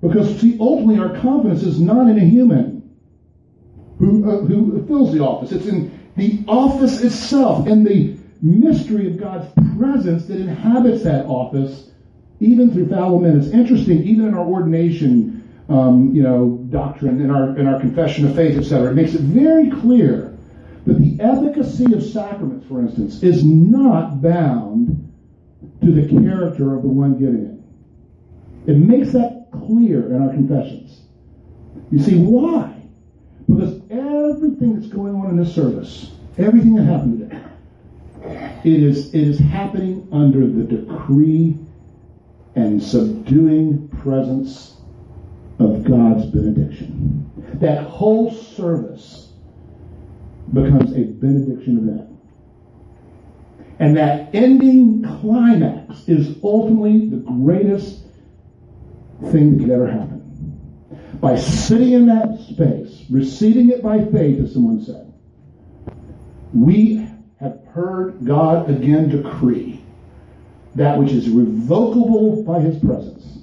Because, 0.00 0.40
see, 0.40 0.56
ultimately 0.58 0.98
our 0.98 1.16
confidence 1.20 1.62
is 1.62 1.80
not 1.80 2.08
in 2.08 2.18
a 2.18 2.24
human 2.24 2.90
who, 3.98 4.28
uh, 4.28 4.44
who 4.44 4.84
fills 4.86 5.12
the 5.12 5.20
office. 5.20 5.52
It's 5.52 5.66
in 5.66 5.96
the 6.16 6.44
office 6.48 7.02
itself 7.02 7.66
and 7.66 7.86
the 7.86 8.16
mystery 8.40 9.06
of 9.06 9.18
God's 9.18 9.46
presence 9.78 10.26
that 10.26 10.40
inhabits 10.40 11.04
that 11.04 11.26
office, 11.26 11.90
even 12.40 12.72
through 12.72 12.88
fallible 12.88 13.20
men. 13.20 13.38
It's 13.38 13.48
interesting, 13.48 14.02
even 14.02 14.26
in 14.26 14.34
our 14.34 14.44
ordination, 14.44 15.41
um, 15.68 16.14
you 16.14 16.22
know, 16.22 16.58
doctrine, 16.70 17.20
in 17.20 17.30
our 17.30 17.56
in 17.58 17.66
our 17.66 17.78
confession 17.80 18.26
of 18.26 18.34
faith, 18.34 18.58
etc. 18.58 18.90
It 18.90 18.94
makes 18.94 19.14
it 19.14 19.20
very 19.20 19.70
clear 19.70 20.36
that 20.86 20.98
the 20.98 21.16
efficacy 21.20 21.92
of 21.94 22.02
sacraments, 22.02 22.66
for 22.66 22.80
instance, 22.80 23.22
is 23.22 23.44
not 23.44 24.20
bound 24.20 25.12
to 25.80 25.92
the 25.92 26.08
character 26.08 26.74
of 26.74 26.82
the 26.82 26.88
one 26.88 27.18
giving 27.18 27.46
it. 27.46 28.70
It 28.70 28.76
makes 28.76 29.12
that 29.12 29.48
clear 29.52 30.14
in 30.14 30.22
our 30.22 30.30
confessions. 30.30 31.02
You 31.90 31.98
see, 31.98 32.18
why? 32.18 32.82
Because 33.48 33.80
everything 33.90 34.78
that's 34.78 34.92
going 34.92 35.14
on 35.14 35.30
in 35.30 35.36
this 35.36 35.54
service, 35.54 36.12
everything 36.38 36.74
that 36.76 36.84
happened 36.84 37.18
today, 37.18 37.42
it 38.64 38.82
is, 38.82 39.12
it 39.14 39.20
is 39.20 39.38
happening 39.38 40.08
under 40.12 40.46
the 40.46 40.64
decree 40.64 41.58
and 42.54 42.82
subduing 42.82 43.88
presence 43.88 44.76
of 45.64 45.84
God's 45.84 46.26
benediction. 46.26 47.30
That 47.54 47.84
whole 47.84 48.32
service 48.32 49.32
becomes 50.52 50.92
a 50.92 51.04
benediction 51.04 51.78
event. 51.78 52.08
And 53.78 53.96
that 53.96 54.34
ending 54.34 55.02
climax 55.02 56.08
is 56.08 56.36
ultimately 56.42 57.08
the 57.08 57.16
greatest 57.16 58.02
thing 59.30 59.56
that 59.56 59.64
could 59.64 59.70
ever 59.70 59.90
happen. 59.90 60.20
By 61.20 61.36
sitting 61.36 61.92
in 61.92 62.06
that 62.06 62.38
space, 62.48 63.04
receiving 63.10 63.70
it 63.70 63.82
by 63.82 64.04
faith, 64.04 64.40
as 64.40 64.52
someone 64.52 64.84
said, 64.84 65.12
we 66.52 67.08
have 67.40 67.60
heard 67.72 68.24
God 68.24 68.68
again 68.68 69.08
decree 69.08 69.82
that 70.74 70.98
which 70.98 71.12
is 71.12 71.28
revocable 71.28 72.42
by 72.42 72.60
his 72.60 72.78
presence, 72.78 73.41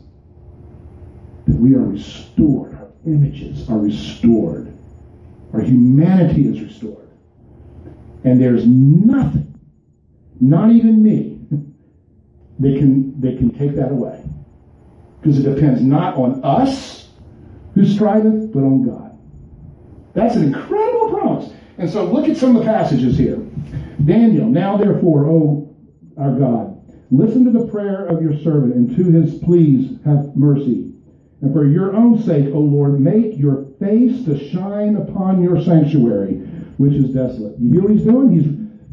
that 1.49 1.59
we 1.59 1.73
are 1.73 1.83
restored, 1.83 2.75
our 2.75 2.89
images 3.07 3.67
are 3.69 3.79
restored, 3.79 4.71
our 5.51 5.61
humanity 5.61 6.47
is 6.47 6.61
restored. 6.61 7.09
And 8.23 8.39
there's 8.39 8.67
nothing, 8.67 9.59
not 10.39 10.69
even 10.69 11.01
me, 11.01 11.39
that 12.59 12.77
can, 12.77 13.19
that 13.21 13.39
can 13.39 13.49
take 13.57 13.75
that 13.77 13.91
away. 13.91 14.23
Because 15.19 15.39
it 15.39 15.55
depends 15.55 15.81
not 15.81 16.15
on 16.15 16.43
us 16.43 17.09
who 17.73 17.83
striveth, 17.83 18.53
but 18.53 18.59
on 18.59 18.85
God. 18.87 19.17
That's 20.13 20.35
an 20.35 20.43
incredible 20.43 21.09
promise. 21.09 21.51
And 21.79 21.89
so 21.89 22.05
look 22.05 22.29
at 22.29 22.37
some 22.37 22.55
of 22.55 22.63
the 22.63 22.69
passages 22.69 23.17
here. 23.17 23.37
Daniel, 24.05 24.45
now 24.45 24.77
therefore, 24.77 25.25
O 25.25 25.75
our 26.15 26.37
God, 26.37 26.79
listen 27.09 27.43
to 27.45 27.51
the 27.51 27.67
prayer 27.67 28.05
of 28.05 28.21
your 28.21 28.37
servant 28.39 28.75
and 28.75 28.95
to 28.95 29.03
his 29.03 29.39
pleas 29.39 29.97
have 30.05 30.35
mercy. 30.35 30.88
And 31.41 31.53
for 31.53 31.65
your 31.65 31.95
own 31.95 32.21
sake, 32.23 32.47
O 32.53 32.59
Lord, 32.59 32.99
make 32.99 33.37
your 33.37 33.65
face 33.79 34.25
to 34.25 34.49
shine 34.51 34.97
upon 34.97 35.41
your 35.41 35.61
sanctuary, 35.61 36.35
which 36.77 36.93
is 36.93 37.13
desolate. 37.13 37.55
You 37.59 37.71
hear 37.71 37.81
what 37.81 37.91
he's 37.91 38.03
doing? 38.03 38.29
He's 38.31 38.47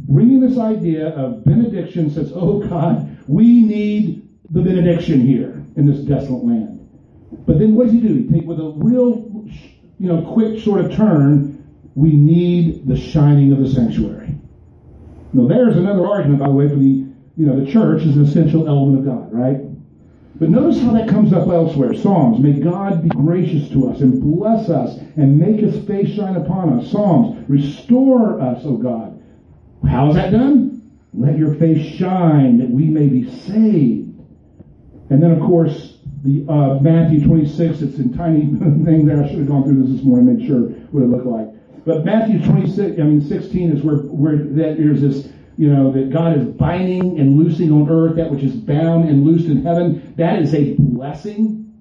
bringing 0.08 0.40
this 0.40 0.58
idea 0.58 1.08
of 1.08 1.44
benediction, 1.44 2.10
says, 2.10 2.32
Oh 2.34 2.60
God, 2.60 3.18
we 3.26 3.60
need 3.60 4.28
the 4.50 4.62
benediction 4.62 5.26
here 5.26 5.64
in 5.76 5.86
this 5.86 6.00
desolate 6.00 6.44
land. 6.44 6.88
But 7.46 7.58
then 7.58 7.74
what 7.74 7.86
does 7.86 7.94
he 7.94 8.00
do? 8.00 8.14
He 8.14 8.28
take 8.28 8.46
with 8.46 8.60
a 8.60 8.72
real, 8.76 9.44
you 9.98 10.08
know, 10.08 10.22
quick 10.32 10.62
sort 10.62 10.84
of 10.84 10.94
turn. 10.94 11.52
We 11.96 12.12
need 12.12 12.86
the 12.86 12.96
shining 12.96 13.52
of 13.52 13.58
the 13.58 13.68
sanctuary. 13.68 14.34
Now, 15.32 15.48
there's 15.48 15.76
another 15.76 16.06
argument, 16.06 16.40
by 16.40 16.46
the 16.46 16.52
way, 16.52 16.68
for 16.68 16.76
the, 16.76 16.84
you 16.84 17.46
know, 17.46 17.58
the 17.58 17.70
church 17.70 18.02
is 18.02 18.16
an 18.16 18.24
essential 18.24 18.68
element 18.68 19.00
of 19.00 19.04
God, 19.04 19.32
right? 19.32 19.60
But 20.38 20.50
notice 20.50 20.82
how 20.82 20.92
that 20.92 21.08
comes 21.08 21.32
up 21.32 21.48
elsewhere. 21.48 21.94
Psalms, 21.94 22.40
may 22.40 22.60
God 22.60 23.02
be 23.02 23.08
gracious 23.08 23.70
to 23.70 23.88
us 23.88 24.00
and 24.00 24.20
bless 24.20 24.68
us 24.68 24.98
and 25.16 25.38
make 25.38 25.60
his 25.60 25.84
face 25.86 26.14
shine 26.14 26.36
upon 26.36 26.78
us. 26.78 26.90
Psalms, 26.90 27.48
restore 27.48 28.40
us, 28.40 28.62
O 28.66 28.76
God. 28.76 29.22
How 29.88 30.10
is 30.10 30.16
that 30.16 30.32
done? 30.32 30.90
Let 31.14 31.38
your 31.38 31.54
face 31.54 31.96
shine 31.96 32.58
that 32.58 32.68
we 32.68 32.84
may 32.84 33.06
be 33.06 33.30
saved. 33.30 34.12
And 35.08 35.22
then, 35.22 35.30
of 35.30 35.40
course, 35.40 35.98
the 36.22 36.44
uh, 36.52 36.80
Matthew 36.80 37.24
26, 37.24 37.80
it's 37.80 37.98
in 37.98 38.12
tiny 38.12 38.40
thing 38.84 39.06
there. 39.06 39.22
I 39.22 39.28
should 39.28 39.38
have 39.38 39.48
gone 39.48 39.64
through 39.64 39.84
this 39.84 39.96
this 39.96 40.04
morning, 40.04 40.36
made 40.36 40.46
sure 40.46 40.62
what 40.90 41.02
it 41.02 41.06
looked 41.06 41.26
like. 41.26 41.48
But 41.86 42.04
Matthew 42.04 42.44
26, 42.44 43.00
I 43.00 43.04
mean 43.04 43.22
16 43.22 43.72
is 43.72 43.82
where, 43.82 43.98
where 43.98 44.36
that 44.36 44.76
there's 44.76 45.00
this, 45.00 45.28
you 45.56 45.72
know, 45.72 45.90
that 45.92 46.10
God 46.10 46.36
is 46.36 46.44
binding 46.44 47.18
and 47.18 47.38
loosing 47.38 47.72
on 47.72 47.88
earth 47.88 48.16
that 48.16 48.30
which 48.30 48.42
is 48.42 48.54
bound 48.54 49.08
and 49.08 49.24
loosed 49.24 49.46
in 49.46 49.64
heaven. 49.64 50.14
That 50.16 50.40
is 50.40 50.54
a 50.54 50.74
blessing. 50.74 51.72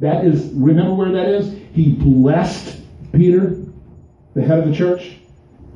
That 0.00 0.24
is, 0.24 0.50
remember 0.54 0.94
where 0.94 1.12
that 1.12 1.28
is? 1.28 1.54
He 1.72 1.92
blessed 1.92 2.80
Peter, 3.12 3.62
the 4.34 4.42
head 4.42 4.58
of 4.58 4.68
the 4.68 4.74
church. 4.74 5.18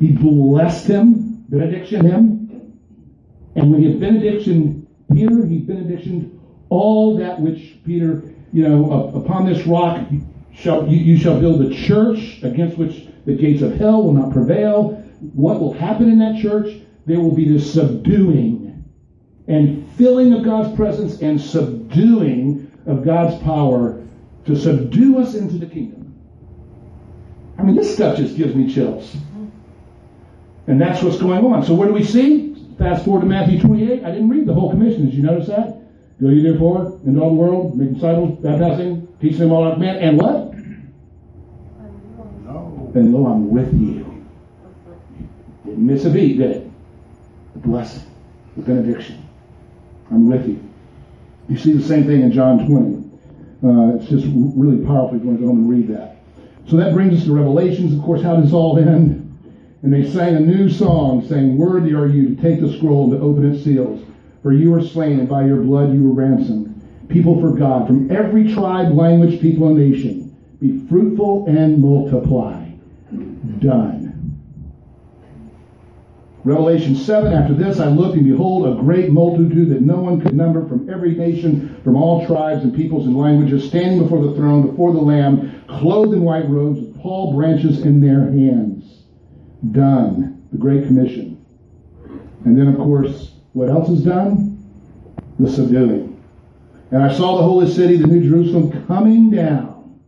He 0.00 0.12
blessed 0.12 0.88
him, 0.88 1.44
benediction 1.48 2.04
him. 2.04 2.72
And 3.54 3.70
when 3.70 3.82
he 3.82 3.94
benediction 3.94 4.86
Peter, 5.12 5.46
he 5.46 5.58
benediction 5.58 6.40
all 6.68 7.16
that 7.18 7.40
which 7.40 7.78
Peter, 7.84 8.34
you 8.52 8.68
know, 8.68 9.10
upon 9.14 9.46
this 9.46 9.64
rock 9.66 10.04
shall 10.52 10.86
you, 10.88 10.96
you 10.96 11.16
shall 11.16 11.38
build 11.38 11.62
a 11.62 11.74
church 11.74 12.40
against 12.42 12.76
which 12.76 13.06
the 13.24 13.34
gates 13.34 13.62
of 13.62 13.76
hell 13.76 14.02
will 14.02 14.12
not 14.12 14.32
prevail. 14.32 15.02
What 15.32 15.60
will 15.60 15.72
happen 15.72 16.10
in 16.10 16.18
that 16.18 16.42
church? 16.42 16.80
There 17.06 17.20
will 17.20 17.34
be 17.34 17.48
this 17.48 17.72
subduing 17.72 18.84
and 19.48 19.88
filling 19.92 20.32
of 20.32 20.44
God's 20.44 20.74
presence 20.76 21.20
and 21.22 21.40
subduing 21.40 22.70
of 22.86 23.04
God's 23.04 23.40
power 23.42 24.04
to 24.46 24.56
subdue 24.56 25.18
us 25.18 25.34
into 25.34 25.56
the 25.56 25.66
kingdom. 25.66 26.14
I 27.58 27.62
mean, 27.62 27.76
this 27.76 27.94
stuff 27.94 28.16
just 28.16 28.36
gives 28.36 28.54
me 28.54 28.72
chills. 28.72 29.16
And 30.66 30.80
that's 30.80 31.02
what's 31.02 31.18
going 31.18 31.44
on. 31.44 31.64
So 31.64 31.74
what 31.74 31.86
do 31.86 31.92
we 31.92 32.04
see? 32.04 32.54
Fast 32.76 33.04
forward 33.04 33.20
to 33.20 33.26
Matthew 33.26 33.60
28. 33.60 34.04
I 34.04 34.10
didn't 34.10 34.28
read 34.28 34.46
the 34.46 34.52
whole 34.52 34.70
commission. 34.70 35.06
Did 35.06 35.14
you 35.14 35.22
notice 35.22 35.46
that? 35.46 35.80
Go 36.20 36.28
ye 36.28 36.42
therefore 36.42 36.98
into 37.06 37.20
all 37.20 37.30
the 37.30 37.36
world, 37.36 37.78
make 37.78 37.94
disciples, 37.94 38.38
baptizing, 38.40 39.06
teaching 39.20 39.38
them 39.38 39.52
all 39.52 39.64
our 39.64 39.74
command, 39.74 39.98
and 39.98 40.18
what? 40.18 40.54
No. 42.44 42.90
And 42.94 43.14
lo, 43.14 43.26
I'm 43.26 43.50
with 43.50 43.72
you. 43.72 44.26
Didn't 45.64 45.86
miss 45.86 46.04
a 46.04 46.10
beat, 46.10 46.38
did 46.38 46.50
it? 46.50 46.65
Blessing, 47.56 48.02
the 48.56 48.62
benediction. 48.62 49.26
I'm 50.10 50.28
with 50.28 50.46
you. 50.46 50.62
You 51.48 51.56
see 51.56 51.72
the 51.72 51.82
same 51.82 52.04
thing 52.04 52.22
in 52.22 52.32
John 52.32 52.66
20. 52.66 53.06
Uh, 53.64 53.96
it's 53.96 54.08
just 54.08 54.26
really 54.30 54.84
powerful 54.84 55.16
if 55.16 55.22
you 55.22 55.28
want 55.28 55.38
to 55.38 55.42
go 55.42 55.48
home 55.48 55.58
and 55.58 55.70
read 55.70 55.88
that. 55.88 56.16
So 56.68 56.76
that 56.76 56.92
brings 56.92 57.18
us 57.18 57.24
to 57.26 57.32
Revelations. 57.32 57.94
Of 57.96 58.02
course, 58.04 58.22
how 58.22 58.36
does 58.36 58.52
all 58.52 58.78
end? 58.78 59.22
And 59.82 59.92
they 59.92 60.10
sang 60.10 60.34
a 60.34 60.40
new 60.40 60.68
song, 60.68 61.26
saying, 61.28 61.56
Worthy 61.56 61.94
are 61.94 62.06
you 62.06 62.34
to 62.34 62.42
take 62.42 62.60
the 62.60 62.76
scroll 62.76 63.04
and 63.04 63.12
to 63.12 63.24
open 63.24 63.52
its 63.52 63.64
seals. 63.64 64.04
For 64.42 64.52
you 64.52 64.70
were 64.70 64.82
slain, 64.82 65.20
and 65.20 65.28
by 65.28 65.44
your 65.44 65.62
blood 65.62 65.92
you 65.92 66.02
were 66.02 66.14
ransomed. 66.14 66.72
People 67.08 67.40
for 67.40 67.52
God, 67.52 67.86
from 67.86 68.10
every 68.10 68.52
tribe, 68.52 68.92
language, 68.92 69.40
people, 69.40 69.68
and 69.68 69.78
nation. 69.78 70.36
Be 70.60 70.86
fruitful 70.88 71.46
and 71.46 71.78
multiply. 71.78 72.68
Done. 73.60 74.05
Revelation 76.46 76.94
7, 76.94 77.32
after 77.32 77.54
this 77.54 77.80
I 77.80 77.88
looked, 77.88 78.14
and 78.14 78.24
behold, 78.24 78.68
a 78.68 78.80
great 78.80 79.10
multitude 79.10 79.68
that 79.70 79.80
no 79.80 79.96
one 79.96 80.20
could 80.20 80.36
number 80.36 80.64
from 80.68 80.88
every 80.88 81.10
nation, 81.10 81.80
from 81.82 81.96
all 81.96 82.24
tribes 82.24 82.62
and 82.62 82.72
peoples 82.72 83.04
and 83.04 83.16
languages, 83.16 83.66
standing 83.66 84.00
before 84.00 84.24
the 84.24 84.32
throne, 84.36 84.70
before 84.70 84.92
the 84.92 85.00
Lamb, 85.00 85.64
clothed 85.66 86.14
in 86.14 86.22
white 86.22 86.48
robes, 86.48 86.78
with 86.78 87.02
palm 87.02 87.34
branches 87.34 87.80
in 87.80 88.00
their 88.00 88.30
hands. 88.30 89.02
Done. 89.72 90.46
The 90.52 90.58
Great 90.58 90.86
Commission. 90.86 91.44
And 92.44 92.56
then, 92.56 92.68
of 92.68 92.76
course, 92.76 93.32
what 93.52 93.68
else 93.68 93.90
is 93.90 94.04
done? 94.04 94.64
The 95.40 95.50
subduing. 95.50 96.22
And 96.92 97.02
I 97.02 97.12
saw 97.12 97.38
the 97.38 97.42
holy 97.42 97.68
city, 97.68 97.96
the 97.96 98.06
New 98.06 98.22
Jerusalem, 98.22 98.86
coming 98.86 99.32
down. 99.32 100.00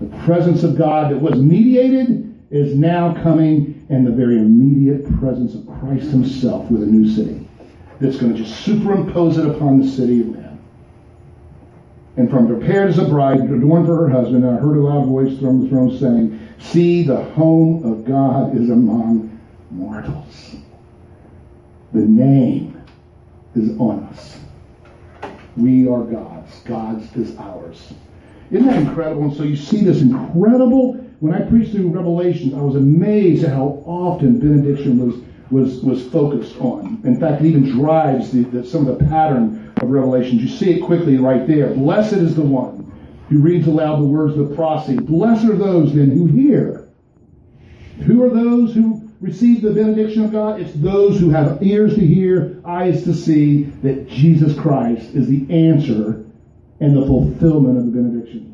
The 0.00 0.18
presence 0.24 0.64
of 0.64 0.76
God 0.76 1.12
that 1.12 1.18
was 1.18 1.38
mediated 1.38 2.44
is 2.50 2.74
now 2.74 3.14
coming, 3.22 3.77
and 3.88 4.06
the 4.06 4.10
very 4.10 4.36
immediate 4.36 5.04
presence 5.18 5.54
of 5.54 5.66
Christ 5.80 6.10
Himself 6.10 6.70
with 6.70 6.82
a 6.82 6.86
new 6.86 7.10
city 7.10 7.48
that's 8.00 8.16
going 8.16 8.34
to 8.34 8.42
just 8.42 8.64
superimpose 8.64 9.38
it 9.38 9.46
upon 9.46 9.80
the 9.80 9.88
city 9.88 10.20
of 10.20 10.28
man. 10.28 10.58
And 12.16 12.28
from 12.28 12.46
prepared 12.48 12.90
as 12.90 12.98
a 12.98 13.04
bride, 13.04 13.40
adorned 13.40 13.86
for 13.86 13.96
her 13.96 14.08
husband, 14.08 14.44
I 14.44 14.56
heard 14.56 14.76
a 14.76 14.80
loud 14.80 15.06
voice 15.06 15.38
from 15.38 15.62
the 15.62 15.68
throne 15.68 15.98
saying, 15.98 16.48
See, 16.58 17.04
the 17.04 17.22
home 17.22 17.84
of 17.84 18.04
God 18.04 18.56
is 18.56 18.70
among 18.70 19.38
mortals. 19.70 20.56
The 21.92 22.00
name 22.00 22.82
is 23.54 23.70
on 23.78 24.04
us. 24.04 24.40
We 25.56 25.88
are 25.88 26.02
God's. 26.02 26.60
God's 26.60 27.16
is 27.16 27.36
ours. 27.36 27.92
Isn't 28.50 28.66
that 28.66 28.80
incredible? 28.80 29.24
And 29.24 29.36
so 29.36 29.44
you 29.44 29.56
see 29.56 29.84
this 29.84 30.00
incredible. 30.00 31.04
When 31.20 31.34
I 31.34 31.40
preached 31.40 31.72
through 31.72 31.88
Revelation, 31.88 32.54
I 32.54 32.62
was 32.62 32.76
amazed 32.76 33.42
at 33.42 33.52
how 33.52 33.82
often 33.84 34.38
benediction 34.38 35.04
was 35.04 35.20
was 35.50 35.82
was 35.82 36.06
focused 36.08 36.56
on. 36.60 37.00
In 37.04 37.18
fact, 37.18 37.42
it 37.42 37.48
even 37.48 37.70
drives 37.70 38.30
the, 38.30 38.42
the, 38.44 38.64
some 38.64 38.86
of 38.86 38.98
the 38.98 39.04
pattern 39.06 39.72
of 39.78 39.88
Revelations. 39.88 40.42
You 40.42 40.48
see 40.48 40.78
it 40.78 40.84
quickly 40.84 41.16
right 41.16 41.46
there. 41.46 41.74
Blessed 41.74 42.14
is 42.14 42.36
the 42.36 42.42
one 42.42 42.92
who 43.28 43.40
reads 43.40 43.66
aloud 43.66 44.00
the 44.00 44.04
words 44.04 44.36
of 44.36 44.48
the 44.48 44.54
prophecy. 44.54 44.96
Blessed 44.96 45.46
are 45.46 45.56
those 45.56 45.94
then 45.94 46.10
who 46.10 46.26
hear. 46.26 46.88
Who 48.06 48.22
are 48.22 48.30
those 48.30 48.74
who 48.74 49.10
receive 49.20 49.62
the 49.62 49.72
benediction 49.72 50.24
of 50.24 50.30
God? 50.30 50.60
It's 50.60 50.74
those 50.74 51.18
who 51.18 51.30
have 51.30 51.62
ears 51.62 51.94
to 51.96 52.06
hear, 52.06 52.60
eyes 52.64 53.02
to 53.04 53.14
see 53.14 53.64
that 53.82 54.08
Jesus 54.08 54.56
Christ 54.56 55.14
is 55.14 55.26
the 55.26 55.46
answer 55.50 56.24
and 56.80 56.96
the 56.96 57.06
fulfillment 57.06 57.76
of 57.76 57.86
the 57.86 57.90
benediction. 57.90 58.47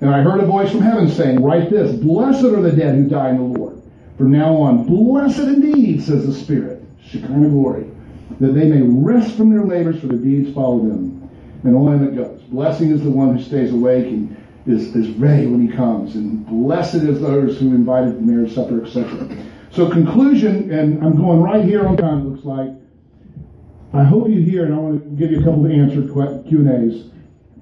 And 0.00 0.10
I 0.10 0.22
heard 0.22 0.40
a 0.40 0.46
voice 0.46 0.70
from 0.70 0.80
heaven 0.80 1.10
saying, 1.10 1.42
Write 1.42 1.70
this 1.70 1.94
Blessed 1.96 2.44
are 2.44 2.62
the 2.62 2.72
dead 2.72 2.94
who 2.94 3.08
die 3.08 3.30
in 3.30 3.36
the 3.36 3.58
Lord. 3.58 3.82
From 4.16 4.30
now 4.30 4.54
on, 4.56 4.84
blessed 4.84 5.40
indeed, 5.40 6.02
says 6.02 6.26
the 6.26 6.34
Spirit, 6.34 6.82
Shekinah 7.02 7.48
glory, 7.48 7.86
that 8.38 8.52
they 8.52 8.66
may 8.66 8.82
rest 8.82 9.34
from 9.34 9.50
their 9.50 9.64
labors, 9.64 10.00
for 10.00 10.08
their 10.08 10.18
deeds 10.18 10.54
follow 10.54 10.78
them. 10.80 11.30
And 11.64 11.76
on 11.76 12.04
it 12.04 12.14
goes. 12.14 12.42
Blessing 12.44 12.90
is 12.90 13.02
the 13.02 13.10
one 13.10 13.36
who 13.36 13.42
stays 13.42 13.72
awake 13.72 14.06
and 14.06 14.36
is, 14.66 14.94
is 14.96 15.08
ready 15.16 15.46
when 15.46 15.66
he 15.66 15.74
comes. 15.74 16.14
And 16.16 16.46
blessed 16.46 16.96
is 16.96 17.20
those 17.20 17.58
who 17.58 17.74
invited 17.74 18.16
the 18.16 18.20
marriage 18.20 18.54
supper, 18.54 18.84
etc. 18.84 19.28
So 19.70 19.88
conclusion, 19.90 20.70
and 20.70 21.04
I'm 21.04 21.16
going 21.16 21.40
right 21.42 21.64
here 21.64 21.86
on 21.86 21.96
time, 21.96 22.20
it 22.20 22.24
looks 22.24 22.44
like. 22.44 22.70
I 23.92 24.04
hope 24.04 24.28
you 24.28 24.40
hear, 24.40 24.64
and 24.64 24.74
I 24.74 24.78
want 24.78 25.02
to 25.02 25.10
give 25.10 25.30
you 25.30 25.40
a 25.40 25.44
couple 25.44 25.66
of 25.66 25.72
answered 25.72 26.12
Q&As. 26.48 27.10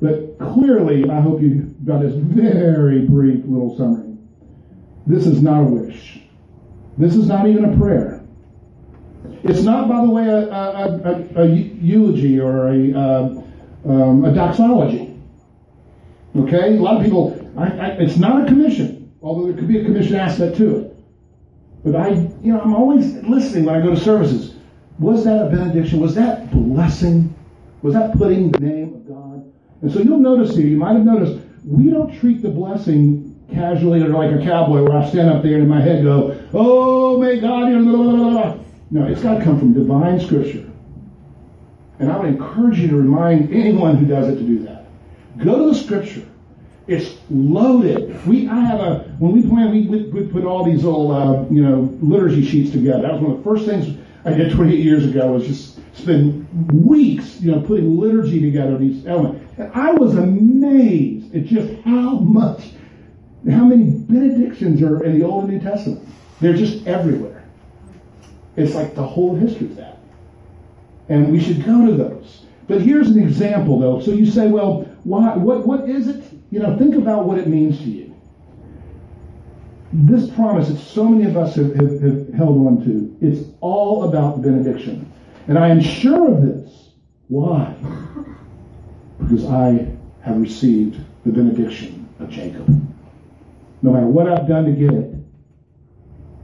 But 0.00 0.38
clearly, 0.38 1.08
I 1.10 1.20
hope 1.20 1.40
you 1.40 1.67
got 1.88 2.02
this 2.02 2.14
very 2.14 3.06
brief 3.06 3.44
little 3.46 3.76
summary. 3.76 4.14
This 5.06 5.26
is 5.26 5.42
not 5.42 5.62
a 5.62 5.64
wish. 5.64 6.20
This 6.98 7.16
is 7.16 7.26
not 7.26 7.48
even 7.48 7.64
a 7.64 7.78
prayer. 7.78 8.22
It's 9.42 9.62
not, 9.62 9.88
by 9.88 10.02
the 10.02 10.10
way, 10.10 10.28
a, 10.28 10.50
a, 10.50 11.34
a, 11.36 11.42
a 11.44 11.46
eulogy 11.46 12.38
or 12.38 12.68
a, 12.68 12.92
uh, 12.92 13.42
um, 13.86 14.24
a 14.24 14.34
doxology. 14.34 15.18
Okay? 16.36 16.76
A 16.76 16.80
lot 16.80 16.98
of 16.98 17.04
people, 17.04 17.50
I, 17.56 17.68
I, 17.68 17.86
it's 18.00 18.18
not 18.18 18.42
a 18.42 18.46
commission, 18.46 19.10
although 19.22 19.46
there 19.46 19.54
could 19.54 19.68
be 19.68 19.80
a 19.80 19.84
commission 19.84 20.16
aspect 20.16 20.58
to 20.58 20.80
it. 20.80 20.96
But 21.84 21.96
I, 21.96 22.10
you 22.10 22.52
know, 22.52 22.60
I'm 22.60 22.74
always 22.74 23.14
listening 23.22 23.64
when 23.64 23.74
I 23.74 23.80
go 23.80 23.94
to 23.94 24.00
services. 24.00 24.56
Was 24.98 25.24
that 25.24 25.46
a 25.46 25.48
benediction? 25.48 26.00
Was 26.00 26.14
that 26.16 26.50
blessing? 26.50 27.34
Was 27.80 27.94
that 27.94 28.12
putting 28.18 28.50
the 28.50 28.60
name 28.60 28.94
of 28.94 29.08
God? 29.08 29.52
And 29.80 29.90
so 29.90 30.00
you'll 30.00 30.18
notice 30.18 30.54
here, 30.54 30.66
you 30.66 30.76
might 30.76 30.94
have 30.94 31.04
noticed, 31.04 31.47
we 31.64 31.90
don't 31.90 32.18
treat 32.18 32.42
the 32.42 32.48
blessing 32.48 33.34
casually 33.52 34.02
or 34.02 34.08
like 34.08 34.32
a 34.32 34.44
cowboy 34.44 34.82
where 34.82 34.96
I 34.96 35.08
stand 35.08 35.30
up 35.30 35.42
there 35.42 35.54
and 35.54 35.62
in 35.62 35.68
my 35.68 35.80
head 35.80 36.02
go, 36.02 36.38
oh, 36.52 37.18
may 37.18 37.40
God, 37.40 37.68
you 37.68 37.80
know, 37.80 38.64
no, 38.90 39.06
it's 39.06 39.22
got 39.22 39.38
to 39.38 39.44
come 39.44 39.58
from 39.58 39.72
divine 39.74 40.20
scripture. 40.20 40.70
And 41.98 42.12
I 42.12 42.16
would 42.16 42.28
encourage 42.28 42.78
you 42.78 42.88
to 42.88 42.96
remind 42.96 43.52
anyone 43.52 43.96
who 43.96 44.06
does 44.06 44.28
it 44.28 44.36
to 44.36 44.42
do 44.42 44.64
that. 44.64 44.86
Go 45.38 45.58
to 45.58 45.72
the 45.72 45.74
scripture. 45.74 46.26
It's 46.86 47.18
loaded. 47.28 48.26
We, 48.26 48.48
I 48.48 48.60
have 48.60 48.80
a, 48.80 48.98
when 49.18 49.32
we 49.32 49.42
plan, 49.46 49.70
we, 49.70 49.86
we 49.86 50.26
put 50.26 50.44
all 50.44 50.64
these 50.64 50.84
little, 50.84 51.12
uh, 51.12 51.44
you 51.50 51.62
know, 51.62 51.94
liturgy 52.00 52.44
sheets 52.44 52.70
together. 52.70 53.02
That 53.02 53.12
was 53.12 53.22
one 53.22 53.32
of 53.32 53.38
the 53.38 53.44
first 53.44 53.66
things 53.66 53.98
I 54.24 54.32
did 54.32 54.52
28 54.52 54.78
years 54.78 55.04
ago 55.04 55.32
was 55.32 55.46
just 55.46 55.78
spend 55.96 56.46
weeks, 56.72 57.40
you 57.40 57.52
know, 57.52 57.60
putting 57.60 57.98
liturgy 57.98 58.40
together, 58.40 58.78
these 58.78 59.06
elements. 59.06 59.44
I 59.58 59.92
was 59.92 60.16
amazed 60.16 61.34
at 61.34 61.46
just 61.46 61.72
how 61.84 62.18
much, 62.20 62.70
how 63.50 63.64
many 63.64 63.90
benedictions 63.90 64.82
are 64.82 65.02
in 65.04 65.18
the 65.18 65.26
Old 65.26 65.44
and 65.44 65.54
New 65.54 65.60
Testament. 65.60 66.06
They're 66.40 66.54
just 66.54 66.86
everywhere. 66.86 67.44
It's 68.56 68.74
like 68.74 68.94
the 68.94 69.02
whole 69.02 69.34
history 69.34 69.66
of 69.66 69.76
that. 69.76 69.98
And 71.08 71.32
we 71.32 71.40
should 71.40 71.64
go 71.64 71.86
to 71.86 71.92
those. 71.92 72.44
But 72.66 72.82
here's 72.82 73.08
an 73.08 73.18
example, 73.18 73.78
though. 73.78 74.00
So 74.00 74.12
you 74.12 74.26
say, 74.26 74.48
well, 74.48 74.82
why, 75.04 75.36
what, 75.36 75.66
what 75.66 75.88
is 75.88 76.08
it? 76.08 76.22
You 76.50 76.60
know, 76.60 76.76
think 76.76 76.94
about 76.94 77.24
what 77.24 77.38
it 77.38 77.48
means 77.48 77.78
to 77.78 77.84
you. 77.84 78.14
This 79.92 80.28
promise 80.30 80.68
that 80.68 80.78
so 80.78 81.04
many 81.04 81.28
of 81.28 81.36
us 81.36 81.56
have, 81.56 81.74
have, 81.76 82.00
have 82.02 82.28
held 82.34 82.66
on 82.66 82.84
to, 82.84 83.16
it's 83.26 83.48
all 83.60 84.08
about 84.08 84.42
benediction. 84.42 85.10
And 85.46 85.58
I 85.58 85.68
am 85.68 85.80
sure 85.80 86.30
of 86.30 86.42
this. 86.42 86.90
Why? 87.28 87.74
Because 89.28 89.44
I 89.44 89.86
have 90.22 90.40
received 90.40 90.98
the 91.26 91.32
benediction 91.32 92.08
of 92.18 92.30
Jacob. 92.30 92.66
No 93.82 93.92
matter 93.92 94.06
what 94.06 94.26
I've 94.28 94.48
done 94.48 94.64
to 94.64 94.72
get 94.72 94.92
it, 94.92 95.14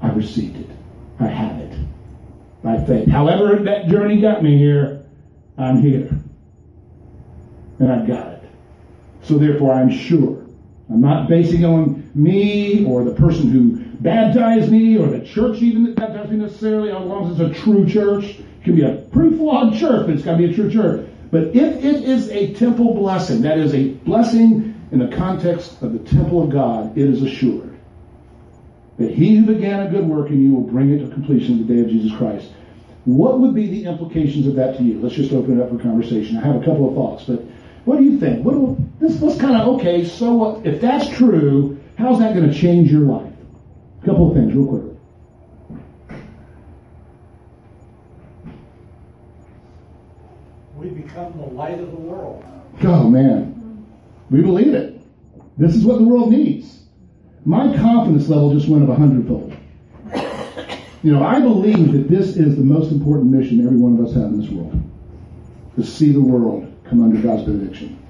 I 0.03 0.11
received 0.11 0.57
it. 0.57 0.71
I 1.19 1.27
have 1.27 1.59
it 1.61 1.79
by 2.63 2.85
faith. 2.85 3.09
However, 3.09 3.57
that 3.65 3.89
journey 3.89 4.21
got 4.21 4.43
me 4.43 4.59
here, 4.59 5.07
I'm 5.57 5.81
here. 5.81 6.11
And 7.79 7.91
I've 7.91 8.07
got 8.07 8.35
it. 8.35 8.43
So 9.23 9.39
therefore, 9.39 9.73
I'm 9.73 9.91
sure. 9.91 10.45
I'm 10.91 11.01
not 11.01 11.29
basing 11.29 11.65
on 11.65 12.11
me 12.15 12.85
or 12.85 13.05
the 13.05 13.15
person 13.15 13.49
who 13.49 13.83
baptized 14.01 14.71
me 14.71 14.99
or 14.99 15.07
the 15.07 15.25
church 15.25 15.63
even 15.63 15.85
that 15.85 15.97
baptized 15.97 16.31
me 16.31 16.37
necessarily, 16.37 16.91
as 16.91 17.03
long 17.03 17.31
as 17.31 17.41
it's 17.41 17.59
a 17.59 17.63
true 17.63 17.89
church. 17.89 18.25
It 18.25 18.65
can 18.65 18.77
be 18.77 18.83
a 18.83 18.97
pretty 19.11 19.37
flawed 19.39 19.75
church, 19.75 20.07
but 20.07 20.15
it's 20.15 20.23
got 20.23 20.33
to 20.33 20.39
be 20.39 20.53
a 20.53 20.55
true 20.55 20.71
church. 20.71 21.09
But 21.35 21.47
if 21.57 21.85
it 21.85 22.05
is 22.05 22.29
a 22.29 22.55
temple 22.55 22.95
blessing, 22.95 23.43
that 23.43 23.59
is 23.59 23.75
a 23.75 23.89
blessing 23.89 24.81
in 24.93 25.01
the 25.01 25.17
context 25.17 25.83
of 25.83 25.93
the 25.93 25.99
temple 25.99 26.45
of 26.45 26.51
God, 26.51 26.97
it 26.97 27.11
is 27.11 27.25
assured 27.25 27.77
that 28.99 29.13
he 29.13 29.35
who 29.35 29.45
began 29.45 29.85
a 29.85 29.91
good 29.91 30.07
work 30.07 30.31
in 30.31 30.41
you 30.41 30.55
will 30.55 30.61
bring 30.61 30.91
it 30.91 31.01
to 31.01 31.11
completion 31.13 31.67
the 31.67 31.75
day 31.75 31.81
of 31.81 31.89
Jesus 31.89 32.17
Christ. 32.17 32.53
What 33.05 33.41
would 33.41 33.53
be 33.53 33.67
the 33.67 33.87
implications 33.87 34.47
of 34.47 34.55
that 34.55 34.77
to 34.77 34.85
you? 34.85 35.01
Let's 35.01 35.17
just 35.17 35.33
open 35.33 35.59
it 35.59 35.65
up 35.65 35.71
for 35.71 35.79
conversation. 35.81 36.37
I 36.37 36.47
have 36.47 36.55
a 36.55 36.65
couple 36.65 36.89
of 36.89 36.95
thoughts, 36.95 37.25
but 37.25 37.43
what 37.85 37.99
do 37.99 38.05
you 38.05 38.21
think? 38.21 38.45
What 38.45 38.53
do, 38.53 38.77
this 39.01 39.21
was 39.21 39.37
kind 39.37 39.61
of 39.61 39.81
okay. 39.81 40.05
So 40.05 40.35
what, 40.35 40.65
if 40.65 40.81
that's 40.81 41.09
true, 41.09 41.81
how's 41.99 42.21
that 42.21 42.37
going 42.37 42.49
to 42.49 42.55
change 42.57 42.93
your 42.93 43.01
life? 43.01 43.33
A 44.05 44.07
couple 44.07 44.31
of 44.31 44.37
things, 44.37 44.55
real 44.55 44.69
quickly. 44.69 44.95
We 50.77 50.91
become 51.15 51.39
the 51.39 51.47
light 51.55 51.79
of 51.79 51.91
the 51.93 51.97
world. 51.97 52.45
Oh 52.83 53.09
man, 53.09 53.87
we 54.31 54.41
believe 54.41 54.75
it. 54.75 55.01
This 55.57 55.77
is 55.77 55.85
what 55.85 55.99
the 55.99 56.05
world 56.05 56.33
needs. 56.33 56.81
My 57.45 57.77
confidence 57.77 58.29
level 58.29 58.53
just 58.53 58.69
went 58.69 58.83
up 58.83 58.89
a 58.89 58.97
hundredfold. 58.97 59.57
You 61.05 61.13
know, 61.13 61.23
I 61.23 61.39
believe 61.39 61.93
that 61.93 62.09
this 62.09 62.37
is 62.37 62.57
the 62.57 62.65
most 62.65 62.91
important 62.91 63.31
mission 63.31 63.65
every 63.65 63.79
one 63.79 63.99
of 63.99 64.07
us 64.07 64.15
have 64.15 64.25
in 64.25 64.41
this 64.41 64.51
world. 64.51 64.83
To 65.77 65.85
see 65.85 66.11
the 66.11 66.21
world 66.21 66.73
come 66.89 67.03
under 67.03 67.21
God's 67.21 67.45
benediction. 67.45 68.03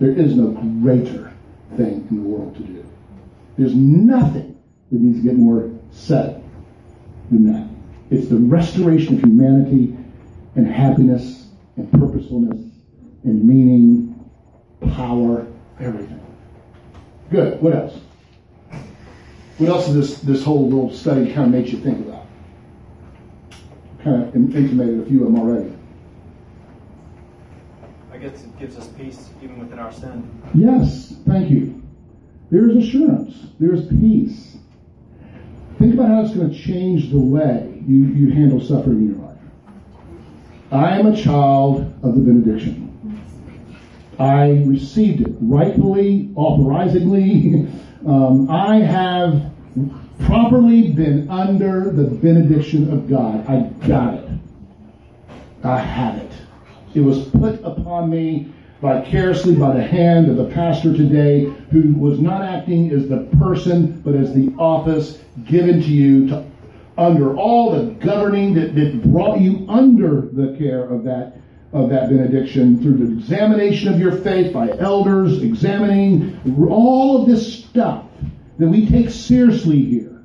There 0.00 0.10
is 0.10 0.34
no 0.34 0.48
greater 0.80 1.32
thing 1.76 2.06
in 2.10 2.22
the 2.22 2.28
world 2.28 2.56
to 2.56 2.62
do. 2.62 2.84
There's 3.58 3.74
nothing 3.74 4.58
that 4.90 5.00
needs 5.00 5.18
to 5.18 5.24
get 5.24 5.36
more 5.36 5.70
set 5.90 6.42
than 7.30 7.52
that. 7.52 7.68
It's 8.10 8.28
the 8.28 8.36
restoration 8.36 9.14
of 9.14 9.20
humanity 9.20 9.96
and 10.54 10.66
happiness 10.66 11.45
and 11.76 11.90
purposefulness 11.92 12.60
and 13.24 13.44
meaning, 13.44 14.30
power, 14.94 15.46
everything. 15.80 16.20
Good. 17.30 17.60
What 17.60 17.74
else? 17.74 18.00
What 19.58 19.68
else 19.70 19.86
does 19.86 19.94
this, 19.94 20.20
this 20.20 20.44
whole 20.44 20.64
little 20.64 20.92
study 20.92 21.32
kind 21.32 21.46
of 21.46 21.50
makes 21.50 21.72
you 21.72 21.78
think 21.78 22.06
about? 22.06 22.26
Kind 24.04 24.22
of 24.22 24.34
intimated 24.34 25.00
a 25.00 25.06
few 25.06 25.26
of 25.26 25.32
them 25.32 25.40
already. 25.40 25.76
I 28.12 28.18
guess 28.18 28.44
it 28.44 28.58
gives 28.58 28.76
us 28.76 28.88
peace 28.88 29.30
even 29.42 29.58
within 29.58 29.78
our 29.78 29.92
sin. 29.92 30.42
Yes, 30.54 31.14
thank 31.26 31.50
you. 31.50 31.82
There's 32.50 32.76
assurance. 32.76 33.34
There's 33.58 33.86
peace. 33.88 34.56
Think 35.78 35.94
about 35.94 36.08
how 36.08 36.20
it's 36.22 36.34
going 36.34 36.50
to 36.50 36.56
change 36.56 37.10
the 37.10 37.18
way 37.18 37.82
you, 37.86 38.04
you 38.06 38.32
handle 38.32 38.60
suffering 38.60 38.98
in 38.98 39.08
your 39.14 39.26
life. 39.26 39.35
I 40.70 40.98
am 40.98 41.06
a 41.06 41.16
child 41.16 41.80
of 42.02 42.14
the 42.14 42.20
benediction. 42.20 42.82
I 44.18 44.62
received 44.64 45.20
it 45.20 45.34
rightfully, 45.40 46.30
authorizingly. 46.34 47.68
Um, 48.06 48.48
I 48.48 48.76
have 48.76 49.50
properly 50.20 50.92
been 50.92 51.28
under 51.28 51.90
the 51.90 52.04
benediction 52.04 52.92
of 52.92 53.08
God. 53.08 53.44
I 53.48 53.62
got 53.84 54.14
it. 54.14 54.28
I 55.64 55.80
have 55.80 56.18
it. 56.18 56.30
It 56.94 57.00
was 57.00 57.26
put 57.30 57.60
upon 57.64 58.08
me 58.08 58.52
vicariously 58.80 59.56
by 59.56 59.74
the 59.74 59.82
hand 59.82 60.28
of 60.30 60.36
the 60.36 60.44
pastor 60.44 60.96
today 60.96 61.52
who 61.72 61.94
was 61.94 62.20
not 62.20 62.42
acting 62.42 62.92
as 62.92 63.08
the 63.08 63.24
person 63.38 64.00
but 64.02 64.14
as 64.14 64.32
the 64.34 64.54
office 64.56 65.18
given 65.44 65.80
to 65.80 65.88
you 65.88 66.28
to 66.28 66.44
under 66.98 67.36
all 67.36 67.72
the 67.72 67.92
governing 67.94 68.54
that, 68.54 68.74
that 68.74 69.02
brought 69.10 69.40
you 69.40 69.66
under 69.68 70.22
the 70.32 70.56
care 70.58 70.84
of 70.84 71.04
that 71.04 71.38
of 71.72 71.90
that 71.90 72.08
benediction 72.08 72.80
through 72.80 72.96
the 72.96 73.18
examination 73.18 73.92
of 73.92 74.00
your 74.00 74.12
faith 74.12 74.52
by 74.52 74.70
elders, 74.78 75.42
examining 75.42 76.40
all 76.70 77.20
of 77.20 77.28
this 77.28 77.64
stuff 77.64 78.06
that 78.58 78.68
we 78.68 78.88
take 78.88 79.10
seriously 79.10 79.84
here, 79.84 80.24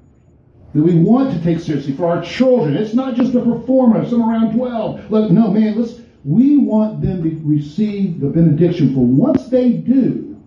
that 0.74 0.82
we 0.82 0.96
want 0.96 1.34
to 1.34 1.44
take 1.44 1.60
seriously 1.60 1.94
for 1.94 2.06
our 2.08 2.24
children. 2.24 2.78
It's 2.78 2.94
not 2.94 3.16
just 3.16 3.36
a 3.36 3.42
performance, 3.42 4.12
some 4.12 4.22
around 4.22 4.56
12. 4.56 5.12
Look, 5.12 5.32
no, 5.32 5.52
man, 5.52 5.80
let's, 5.80 6.00
we 6.24 6.58
want 6.58 7.02
them 7.02 7.24
to 7.24 7.42
receive 7.44 8.22
the 8.22 8.28
benediction 8.28 8.94
for 8.94 9.02
once 9.02 9.48
they 9.48 9.72
do, 9.72 10.40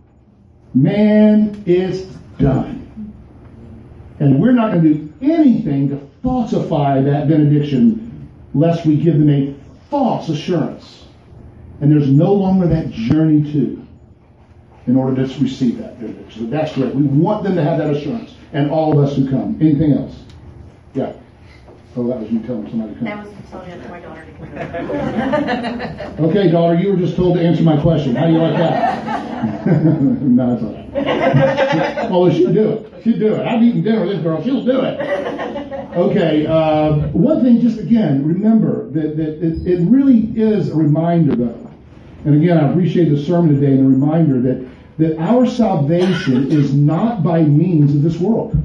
man, 0.72 1.62
it's 1.66 2.02
done. 2.38 3.12
And 4.20 4.40
we're 4.40 4.52
not 4.52 4.72
going 4.72 4.84
to 4.84 4.94
do 4.94 5.12
anything 5.20 5.90
to 5.90 6.08
falsify 6.24 7.02
that 7.02 7.28
benediction 7.28 8.28
lest 8.54 8.84
we 8.87 8.96
give 8.96 9.18
them 9.18 9.30
a 9.30 9.54
false 9.90 10.28
assurance. 10.28 11.04
And 11.80 11.92
there's 11.92 12.08
no 12.08 12.32
longer 12.32 12.66
that 12.68 12.90
journey 12.90 13.52
to 13.52 13.87
in 14.87 14.96
order 14.96 15.26
to 15.26 15.40
receive 15.40 15.78
that 15.78 16.00
benediction. 16.00 16.44
So 16.44 16.50
that's 16.50 16.74
great. 16.74 16.94
We 16.94 17.02
want 17.02 17.44
them 17.44 17.54
to 17.54 17.62
have 17.62 17.78
that 17.78 17.94
assurance. 17.94 18.34
And 18.52 18.70
all 18.70 18.98
of 18.98 19.04
us 19.04 19.16
who 19.16 19.28
come. 19.28 19.58
Anything 19.60 19.92
else? 19.92 20.16
Yeah. 20.94 21.12
Oh, 21.96 22.09
that 22.09 22.18
was 22.18 22.30
you 22.30 22.40
telling 22.40 22.68
somebody 22.68 22.92
to 22.92 22.98
come. 22.98 23.04
That 23.04 23.24
was 23.24 23.35
telling 23.50 23.88
my 23.88 24.00
daughter 24.00 24.24
to 24.24 24.33
come. 24.33 26.24
Okay, 26.24 26.50
daughter, 26.50 26.74
you 26.74 26.90
were 26.90 26.96
just 26.96 27.14
told 27.14 27.37
to 27.37 27.44
answer 27.44 27.62
my 27.62 27.80
question. 27.80 28.16
How 28.16 28.26
do 28.26 28.33
you 28.33 28.38
like 28.38 28.57
that? 28.57 29.66
no, 30.22 30.54
it's 30.54 30.62
all 30.62 30.72
right. 30.72 32.09
oh, 32.11 32.30
she'll 32.33 32.52
do 32.52 32.72
it. 32.72 33.04
She'll 33.04 33.18
do 33.18 33.35
it. 33.35 33.46
I've 33.46 33.62
eaten 33.62 33.83
dinner 33.83 34.00
with 34.00 34.16
this 34.16 34.22
girl. 34.22 34.42
She'll 34.42 34.64
do 34.64 34.80
it. 34.83 34.98
Okay, 35.96 36.46
uh, 36.46 37.09
one 37.12 37.44
thing, 37.44 37.61
just 37.61 37.78
again, 37.78 38.26
remember 38.26 38.90
that, 38.90 39.16
that 39.16 39.44
it, 39.44 39.64
it 39.64 39.88
really 39.88 40.33
is 40.35 40.70
a 40.70 40.74
reminder, 40.74 41.37
though. 41.37 41.70
And 42.24 42.42
again, 42.42 42.59
I 42.59 42.70
appreciate 42.70 43.11
the 43.11 43.22
sermon 43.22 43.54
today 43.54 43.72
and 43.72 43.80
the 43.80 43.96
reminder 43.96 44.40
that, 44.42 44.68
that 44.98 45.18
our 45.18 45.46
salvation 45.46 46.50
is 46.50 46.74
not 46.74 47.22
by 47.22 47.42
means 47.42 47.94
of 47.94 48.02
this 48.02 48.18
world. 48.18 48.57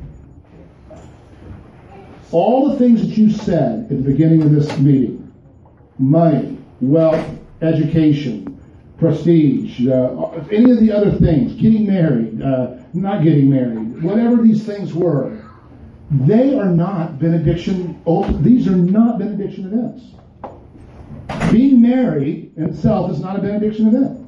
All 2.32 2.70
the 2.70 2.78
things 2.78 3.02
that 3.02 3.18
you 3.18 3.32
said 3.32 3.84
at 3.84 3.90
the 3.90 3.96
beginning 3.96 4.44
of 4.44 4.52
this 4.52 4.78
meeting 4.78 5.32
money, 5.98 6.58
wealth, 6.80 7.26
education, 7.62 8.62
prestige, 8.98 9.88
uh, 9.88 10.32
any 10.52 10.72
of 10.72 10.80
the 10.80 10.92
other 10.92 11.12
things, 11.12 11.54
getting 11.54 11.88
married, 11.88 12.42
uh, 12.42 12.76
not 12.94 13.24
getting 13.24 13.50
married, 13.50 14.02
whatever 14.02 14.42
these 14.42 14.64
things 14.64 14.94
were, 14.94 15.44
they 16.12 16.58
are 16.58 16.70
not 16.70 17.20
benediction. 17.20 18.02
These 18.42 18.68
are 18.68 18.76
not 18.76 19.20
benediction 19.20 19.68
events. 19.68 20.06
Being 21.52 21.82
married 21.82 22.54
in 22.58 22.66
itself 22.66 23.12
is 23.12 23.20
not 23.20 23.38
a 23.38 23.42
benediction 23.42 23.88
event. 23.88 24.28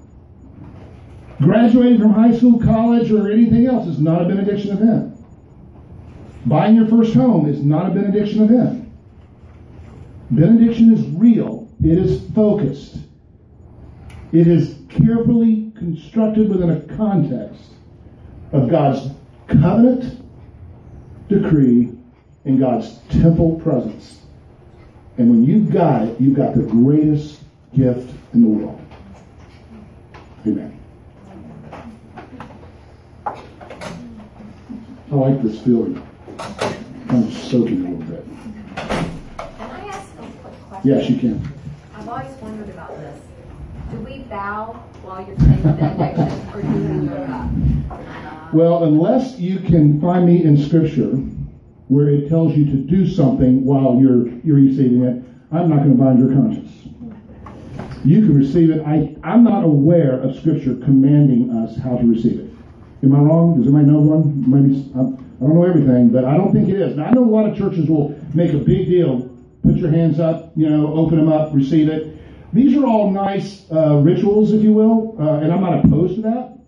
Graduating 1.41 1.99
from 1.99 2.13
high 2.13 2.37
school, 2.37 2.59
college, 2.59 3.11
or 3.11 3.31
anything 3.31 3.65
else 3.65 3.87
is 3.87 3.99
not 3.99 4.21
a 4.21 4.25
benediction 4.25 4.71
event. 4.77 5.10
Buying 6.45 6.75
your 6.75 6.87
first 6.87 7.13
home 7.13 7.47
is 7.47 7.63
not 7.63 7.87
a 7.87 7.93
benediction 7.93 8.43
event. 8.43 8.91
Benediction 10.31 10.93
is 10.93 11.05
real. 11.09 11.69
It 11.83 11.97
is 11.97 12.21
focused. 12.33 12.97
It 14.31 14.47
is 14.47 14.77
carefully 14.89 15.71
constructed 15.77 16.49
within 16.49 16.71
a 16.71 16.79
context 16.95 17.63
of 18.53 18.69
God's 18.69 19.11
covenant 19.47 20.25
decree 21.27 21.91
in 22.45 22.59
God's 22.59 22.99
temple 23.09 23.59
presence. 23.59 24.21
And 25.17 25.29
when 25.29 25.43
you've 25.43 25.71
got 25.71 26.03
it, 26.03 26.19
you've 26.19 26.35
got 26.35 26.55
the 26.55 26.63
greatest 26.63 27.41
gift 27.75 28.11
in 28.33 28.41
the 28.41 28.47
world. 28.47 28.81
Amen. 30.47 30.79
I 33.25 35.15
like 35.15 35.43
this 35.43 35.61
feeling. 35.61 36.07
Kind 37.11 37.27
of 37.27 37.33
soaking 37.33 37.85
a 37.85 37.89
little 37.89 38.05
bit. 38.05 38.25
Can 38.77 39.69
I 39.69 39.85
ask 39.87 40.13
a 40.13 40.19
quick 40.19 40.53
question? 40.69 40.89
Yes, 40.89 41.09
you 41.09 41.17
can. 41.17 41.53
I've 41.93 42.07
always 42.07 42.31
wondered 42.37 42.69
about 42.69 42.97
this. 42.99 43.21
Do 43.91 43.97
we 43.97 44.19
bow 44.19 44.81
while 45.03 45.27
you're 45.27 45.37
saying 45.37 45.61
the 45.61 45.73
benediction, 45.73 46.49
or 46.53 46.61
do 46.61 46.67
we 46.69 47.09
up? 47.09 48.53
Well, 48.53 48.83
unless 48.85 49.37
you 49.37 49.59
can 49.59 49.99
find 49.99 50.25
me 50.25 50.45
in 50.45 50.55
Scripture 50.57 51.09
where 51.89 52.07
it 52.07 52.29
tells 52.29 52.55
you 52.55 52.63
to 52.63 52.77
do 52.77 53.05
something 53.05 53.65
while 53.65 53.99
you're 53.99 54.29
you're 54.45 54.55
receiving 54.55 55.03
it, 55.03 55.21
I'm 55.51 55.69
not 55.69 55.79
going 55.79 55.97
to 55.97 56.01
bind 56.01 56.17
your 56.17 56.31
conscience. 56.31 56.71
You 58.05 58.21
can 58.21 58.37
receive 58.37 58.69
it. 58.69 58.81
I, 58.87 59.17
I'm 59.21 59.43
not 59.43 59.65
aware 59.65 60.17
of 60.21 60.33
Scripture 60.37 60.75
commanding 60.75 61.51
us 61.51 61.75
how 61.77 61.97
to 61.97 62.05
receive 62.05 62.39
it. 62.39 62.49
Am 63.03 63.13
I 63.13 63.19
wrong? 63.19 63.57
Does 63.57 63.67
anybody 63.67 63.91
know 63.91 63.99
one? 63.99 64.49
Maybe 64.49 64.89
uh, 64.95 65.20
I 65.41 65.45
don't 65.45 65.55
know 65.55 65.63
everything, 65.63 66.09
but 66.09 66.23
I 66.23 66.37
don't 66.37 66.53
think 66.53 66.69
it 66.69 66.79
is. 66.79 66.95
Now, 66.95 67.05
I 67.05 67.11
know 67.11 67.23
a 67.23 67.25
lot 67.25 67.49
of 67.49 67.57
churches 67.57 67.89
will 67.89 68.15
make 68.35 68.53
a 68.53 68.59
big 68.59 68.85
deal. 68.85 69.27
Put 69.63 69.75
your 69.77 69.89
hands 69.89 70.19
up, 70.19 70.51
you 70.55 70.69
know, 70.69 70.93
open 70.93 71.17
them 71.17 71.29
up, 71.29 71.49
receive 71.51 71.89
it. 71.89 72.15
These 72.53 72.77
are 72.77 72.85
all 72.85 73.09
nice 73.09 73.65
uh, 73.71 73.95
rituals, 73.95 74.53
if 74.53 74.61
you 74.61 74.71
will, 74.71 75.15
uh, 75.19 75.39
and 75.39 75.51
I'm 75.51 75.61
not 75.61 75.83
opposed 75.83 76.15
to 76.17 76.21
that. 76.23 76.59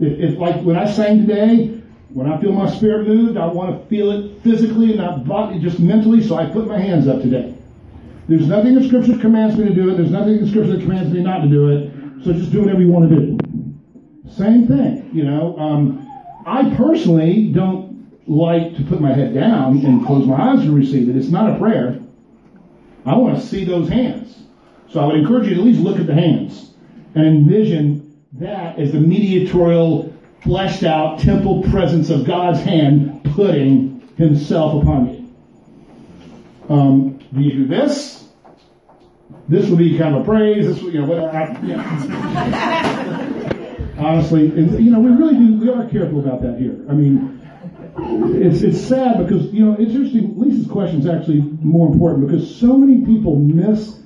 If, 0.00 0.32
if, 0.32 0.38
like 0.38 0.62
when 0.62 0.76
I 0.76 0.90
sang 0.90 1.26
today, 1.26 1.80
when 2.08 2.30
I 2.30 2.40
feel 2.40 2.50
my 2.50 2.68
spirit 2.68 3.06
moved, 3.06 3.36
I 3.36 3.46
want 3.46 3.80
to 3.80 3.88
feel 3.88 4.10
it 4.10 4.42
physically 4.42 4.90
and 4.90 4.96
not 4.96 5.24
body, 5.24 5.60
just 5.60 5.78
mentally. 5.78 6.26
So 6.26 6.36
I 6.36 6.46
put 6.46 6.66
my 6.66 6.78
hands 6.78 7.06
up 7.06 7.22
today. 7.22 7.54
There's 8.28 8.48
nothing 8.48 8.76
in 8.76 8.88
Scripture 8.88 9.16
commands 9.18 9.56
me 9.56 9.68
to 9.68 9.74
do 9.74 9.90
it. 9.90 9.96
There's 9.96 10.10
nothing 10.10 10.38
in 10.38 10.48
Scripture 10.48 10.76
that 10.76 10.80
commands 10.80 11.12
me 11.12 11.22
not 11.22 11.42
to 11.42 11.48
do 11.48 11.68
it. 11.68 12.24
So 12.24 12.32
just 12.32 12.50
do 12.50 12.62
whatever 12.62 12.80
you 12.80 12.88
want 12.88 13.08
to 13.10 13.16
do. 13.16 13.38
Same 14.32 14.66
thing, 14.66 15.08
you 15.12 15.24
know. 15.24 15.56
Um, 15.56 16.04
I 16.46 16.74
personally 16.74 17.52
don't 17.52 17.87
like 18.28 18.76
to 18.76 18.84
put 18.84 19.00
my 19.00 19.12
head 19.12 19.34
down 19.34 19.78
and 19.84 20.06
close 20.06 20.26
my 20.26 20.52
eyes 20.52 20.62
to 20.62 20.70
receive 20.70 21.08
it. 21.08 21.16
It's 21.16 21.28
not 21.28 21.50
a 21.50 21.58
prayer. 21.58 21.98
I 23.06 23.16
want 23.16 23.36
to 23.36 23.46
see 23.46 23.64
those 23.64 23.88
hands. 23.88 24.36
So 24.90 25.00
I 25.00 25.06
would 25.06 25.16
encourage 25.16 25.48
you 25.48 25.54
to 25.54 25.60
at 25.60 25.66
least 25.66 25.80
look 25.80 25.98
at 25.98 26.06
the 26.06 26.14
hands 26.14 26.70
and 27.14 27.26
envision 27.26 28.22
that 28.32 28.78
as 28.78 28.92
the 28.92 29.00
mediatorial, 29.00 30.14
fleshed 30.42 30.84
out 30.84 31.18
temple 31.20 31.62
presence 31.64 32.10
of 32.10 32.24
God's 32.26 32.60
hand 32.60 33.24
putting 33.34 34.06
himself 34.16 34.82
upon 34.82 35.08
you. 35.08 35.34
Um, 36.68 37.18
do 37.32 37.40
you 37.40 37.52
do 37.52 37.66
this? 37.66 38.24
This 39.48 39.68
would 39.68 39.78
be 39.78 39.96
kind 39.96 40.14
of 40.14 40.22
a 40.22 40.24
praise. 40.24 40.66
This 40.66 40.82
would, 40.82 40.92
you 40.92 41.00
know, 41.00 41.06
what, 41.06 41.34
I, 41.34 41.60
you 41.62 41.76
know. 41.76 41.84
Honestly, 44.06 44.46
and, 44.46 44.84
you 44.84 44.90
know, 44.90 45.00
we 45.00 45.10
really 45.10 45.34
do, 45.34 45.54
we 45.58 45.70
are 45.70 45.88
careful 45.88 46.20
about 46.20 46.42
that 46.42 46.58
here. 46.58 46.84
I 46.88 46.92
mean, 46.92 47.37
it's, 48.00 48.62
it's 48.62 48.80
sad 48.80 49.18
because, 49.18 49.52
you 49.52 49.64
know, 49.64 49.72
it's 49.78 49.92
interesting. 49.92 50.38
Lisa's 50.38 50.70
question 50.70 51.00
is 51.00 51.06
actually 51.06 51.40
more 51.62 51.92
important 51.92 52.26
because 52.26 52.54
so 52.54 52.76
many 52.76 53.04
people 53.04 53.36
miss 53.36 54.00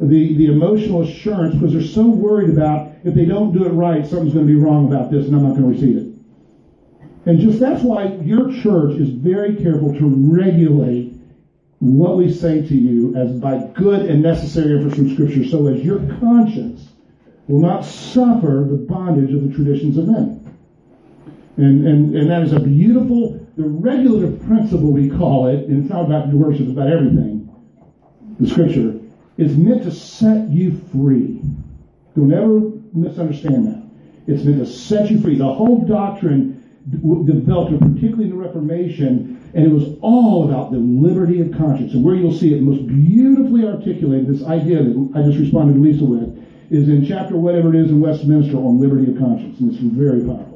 the, 0.00 0.36
the 0.36 0.46
emotional 0.46 1.02
assurance 1.02 1.54
because 1.54 1.72
they're 1.72 1.82
so 1.82 2.06
worried 2.06 2.50
about 2.50 2.92
if 3.04 3.14
they 3.14 3.24
don't 3.24 3.52
do 3.52 3.64
it 3.64 3.70
right, 3.70 4.06
something's 4.06 4.34
going 4.34 4.46
to 4.46 4.52
be 4.52 4.58
wrong 4.58 4.86
about 4.86 5.10
this 5.10 5.26
and 5.26 5.36
I'm 5.36 5.42
not 5.42 5.56
going 5.56 5.62
to 5.62 5.68
receive 5.68 5.96
it. 5.96 6.14
And 7.26 7.40
just 7.40 7.58
that's 7.58 7.82
why 7.82 8.06
your 8.16 8.52
church 8.52 9.00
is 9.00 9.10
very 9.10 9.56
careful 9.56 9.94
to 9.94 10.06
regulate 10.06 11.14
what 11.78 12.16
we 12.16 12.32
say 12.32 12.66
to 12.66 12.74
you 12.74 13.16
as 13.16 13.32
by 13.40 13.66
good 13.74 14.06
and 14.06 14.22
necessary 14.22 14.76
inference 14.76 14.96
from 14.96 15.14
Scripture 15.14 15.44
so 15.44 15.66
as 15.68 15.82
your 15.82 15.98
conscience 16.20 16.92
will 17.48 17.60
not 17.60 17.84
suffer 17.84 18.66
the 18.68 18.76
bondage 18.76 19.32
of 19.34 19.46
the 19.46 19.54
traditions 19.54 19.96
of 19.96 20.08
men. 20.08 20.43
And, 21.56 21.86
and, 21.86 22.16
and 22.16 22.30
that 22.30 22.42
is 22.42 22.52
a 22.52 22.60
beautiful, 22.60 23.46
the 23.56 23.68
regulative 23.68 24.42
principle 24.44 24.90
we 24.90 25.08
call 25.08 25.46
it, 25.46 25.66
and 25.66 25.84
it's 25.84 25.92
not 25.92 26.04
about 26.04 26.28
worship, 26.28 26.62
it's 26.62 26.72
about 26.72 26.90
everything, 26.90 27.48
the 28.40 28.48
Scripture, 28.48 28.98
is 29.36 29.56
meant 29.56 29.84
to 29.84 29.92
set 29.92 30.48
you 30.48 30.80
free. 30.92 31.40
Don't 32.16 32.32
ever 32.32 32.60
misunderstand 32.92 33.66
that. 33.66 33.82
It's 34.26 34.42
meant 34.44 34.58
to 34.58 34.66
set 34.66 35.10
you 35.10 35.20
free. 35.20 35.36
The 35.36 35.52
whole 35.52 35.86
doctrine 35.86 36.60
developed, 36.90 37.78
particularly 37.80 38.24
in 38.24 38.30
the 38.30 38.36
Reformation, 38.36 39.50
and 39.54 39.64
it 39.64 39.70
was 39.70 39.96
all 40.00 40.48
about 40.48 40.72
the 40.72 40.78
liberty 40.78 41.40
of 41.40 41.52
conscience. 41.56 41.94
And 41.94 42.04
where 42.04 42.14
you'll 42.14 42.36
see 42.36 42.52
it 42.54 42.62
most 42.62 42.86
beautifully 42.86 43.64
articulated, 43.66 44.26
this 44.26 44.44
idea 44.44 44.82
that 44.82 45.12
I 45.14 45.22
just 45.22 45.38
responded 45.38 45.74
to 45.74 45.80
Lisa 45.80 46.04
with, 46.04 46.44
is 46.70 46.88
in 46.88 47.06
chapter 47.06 47.36
whatever 47.36 47.68
it 47.74 47.76
is 47.76 47.90
in 47.90 48.00
Westminster 48.00 48.56
on 48.56 48.80
liberty 48.80 49.10
of 49.10 49.18
conscience. 49.18 49.60
And 49.60 49.72
it's 49.72 49.80
very 49.80 50.24
powerful. 50.24 50.53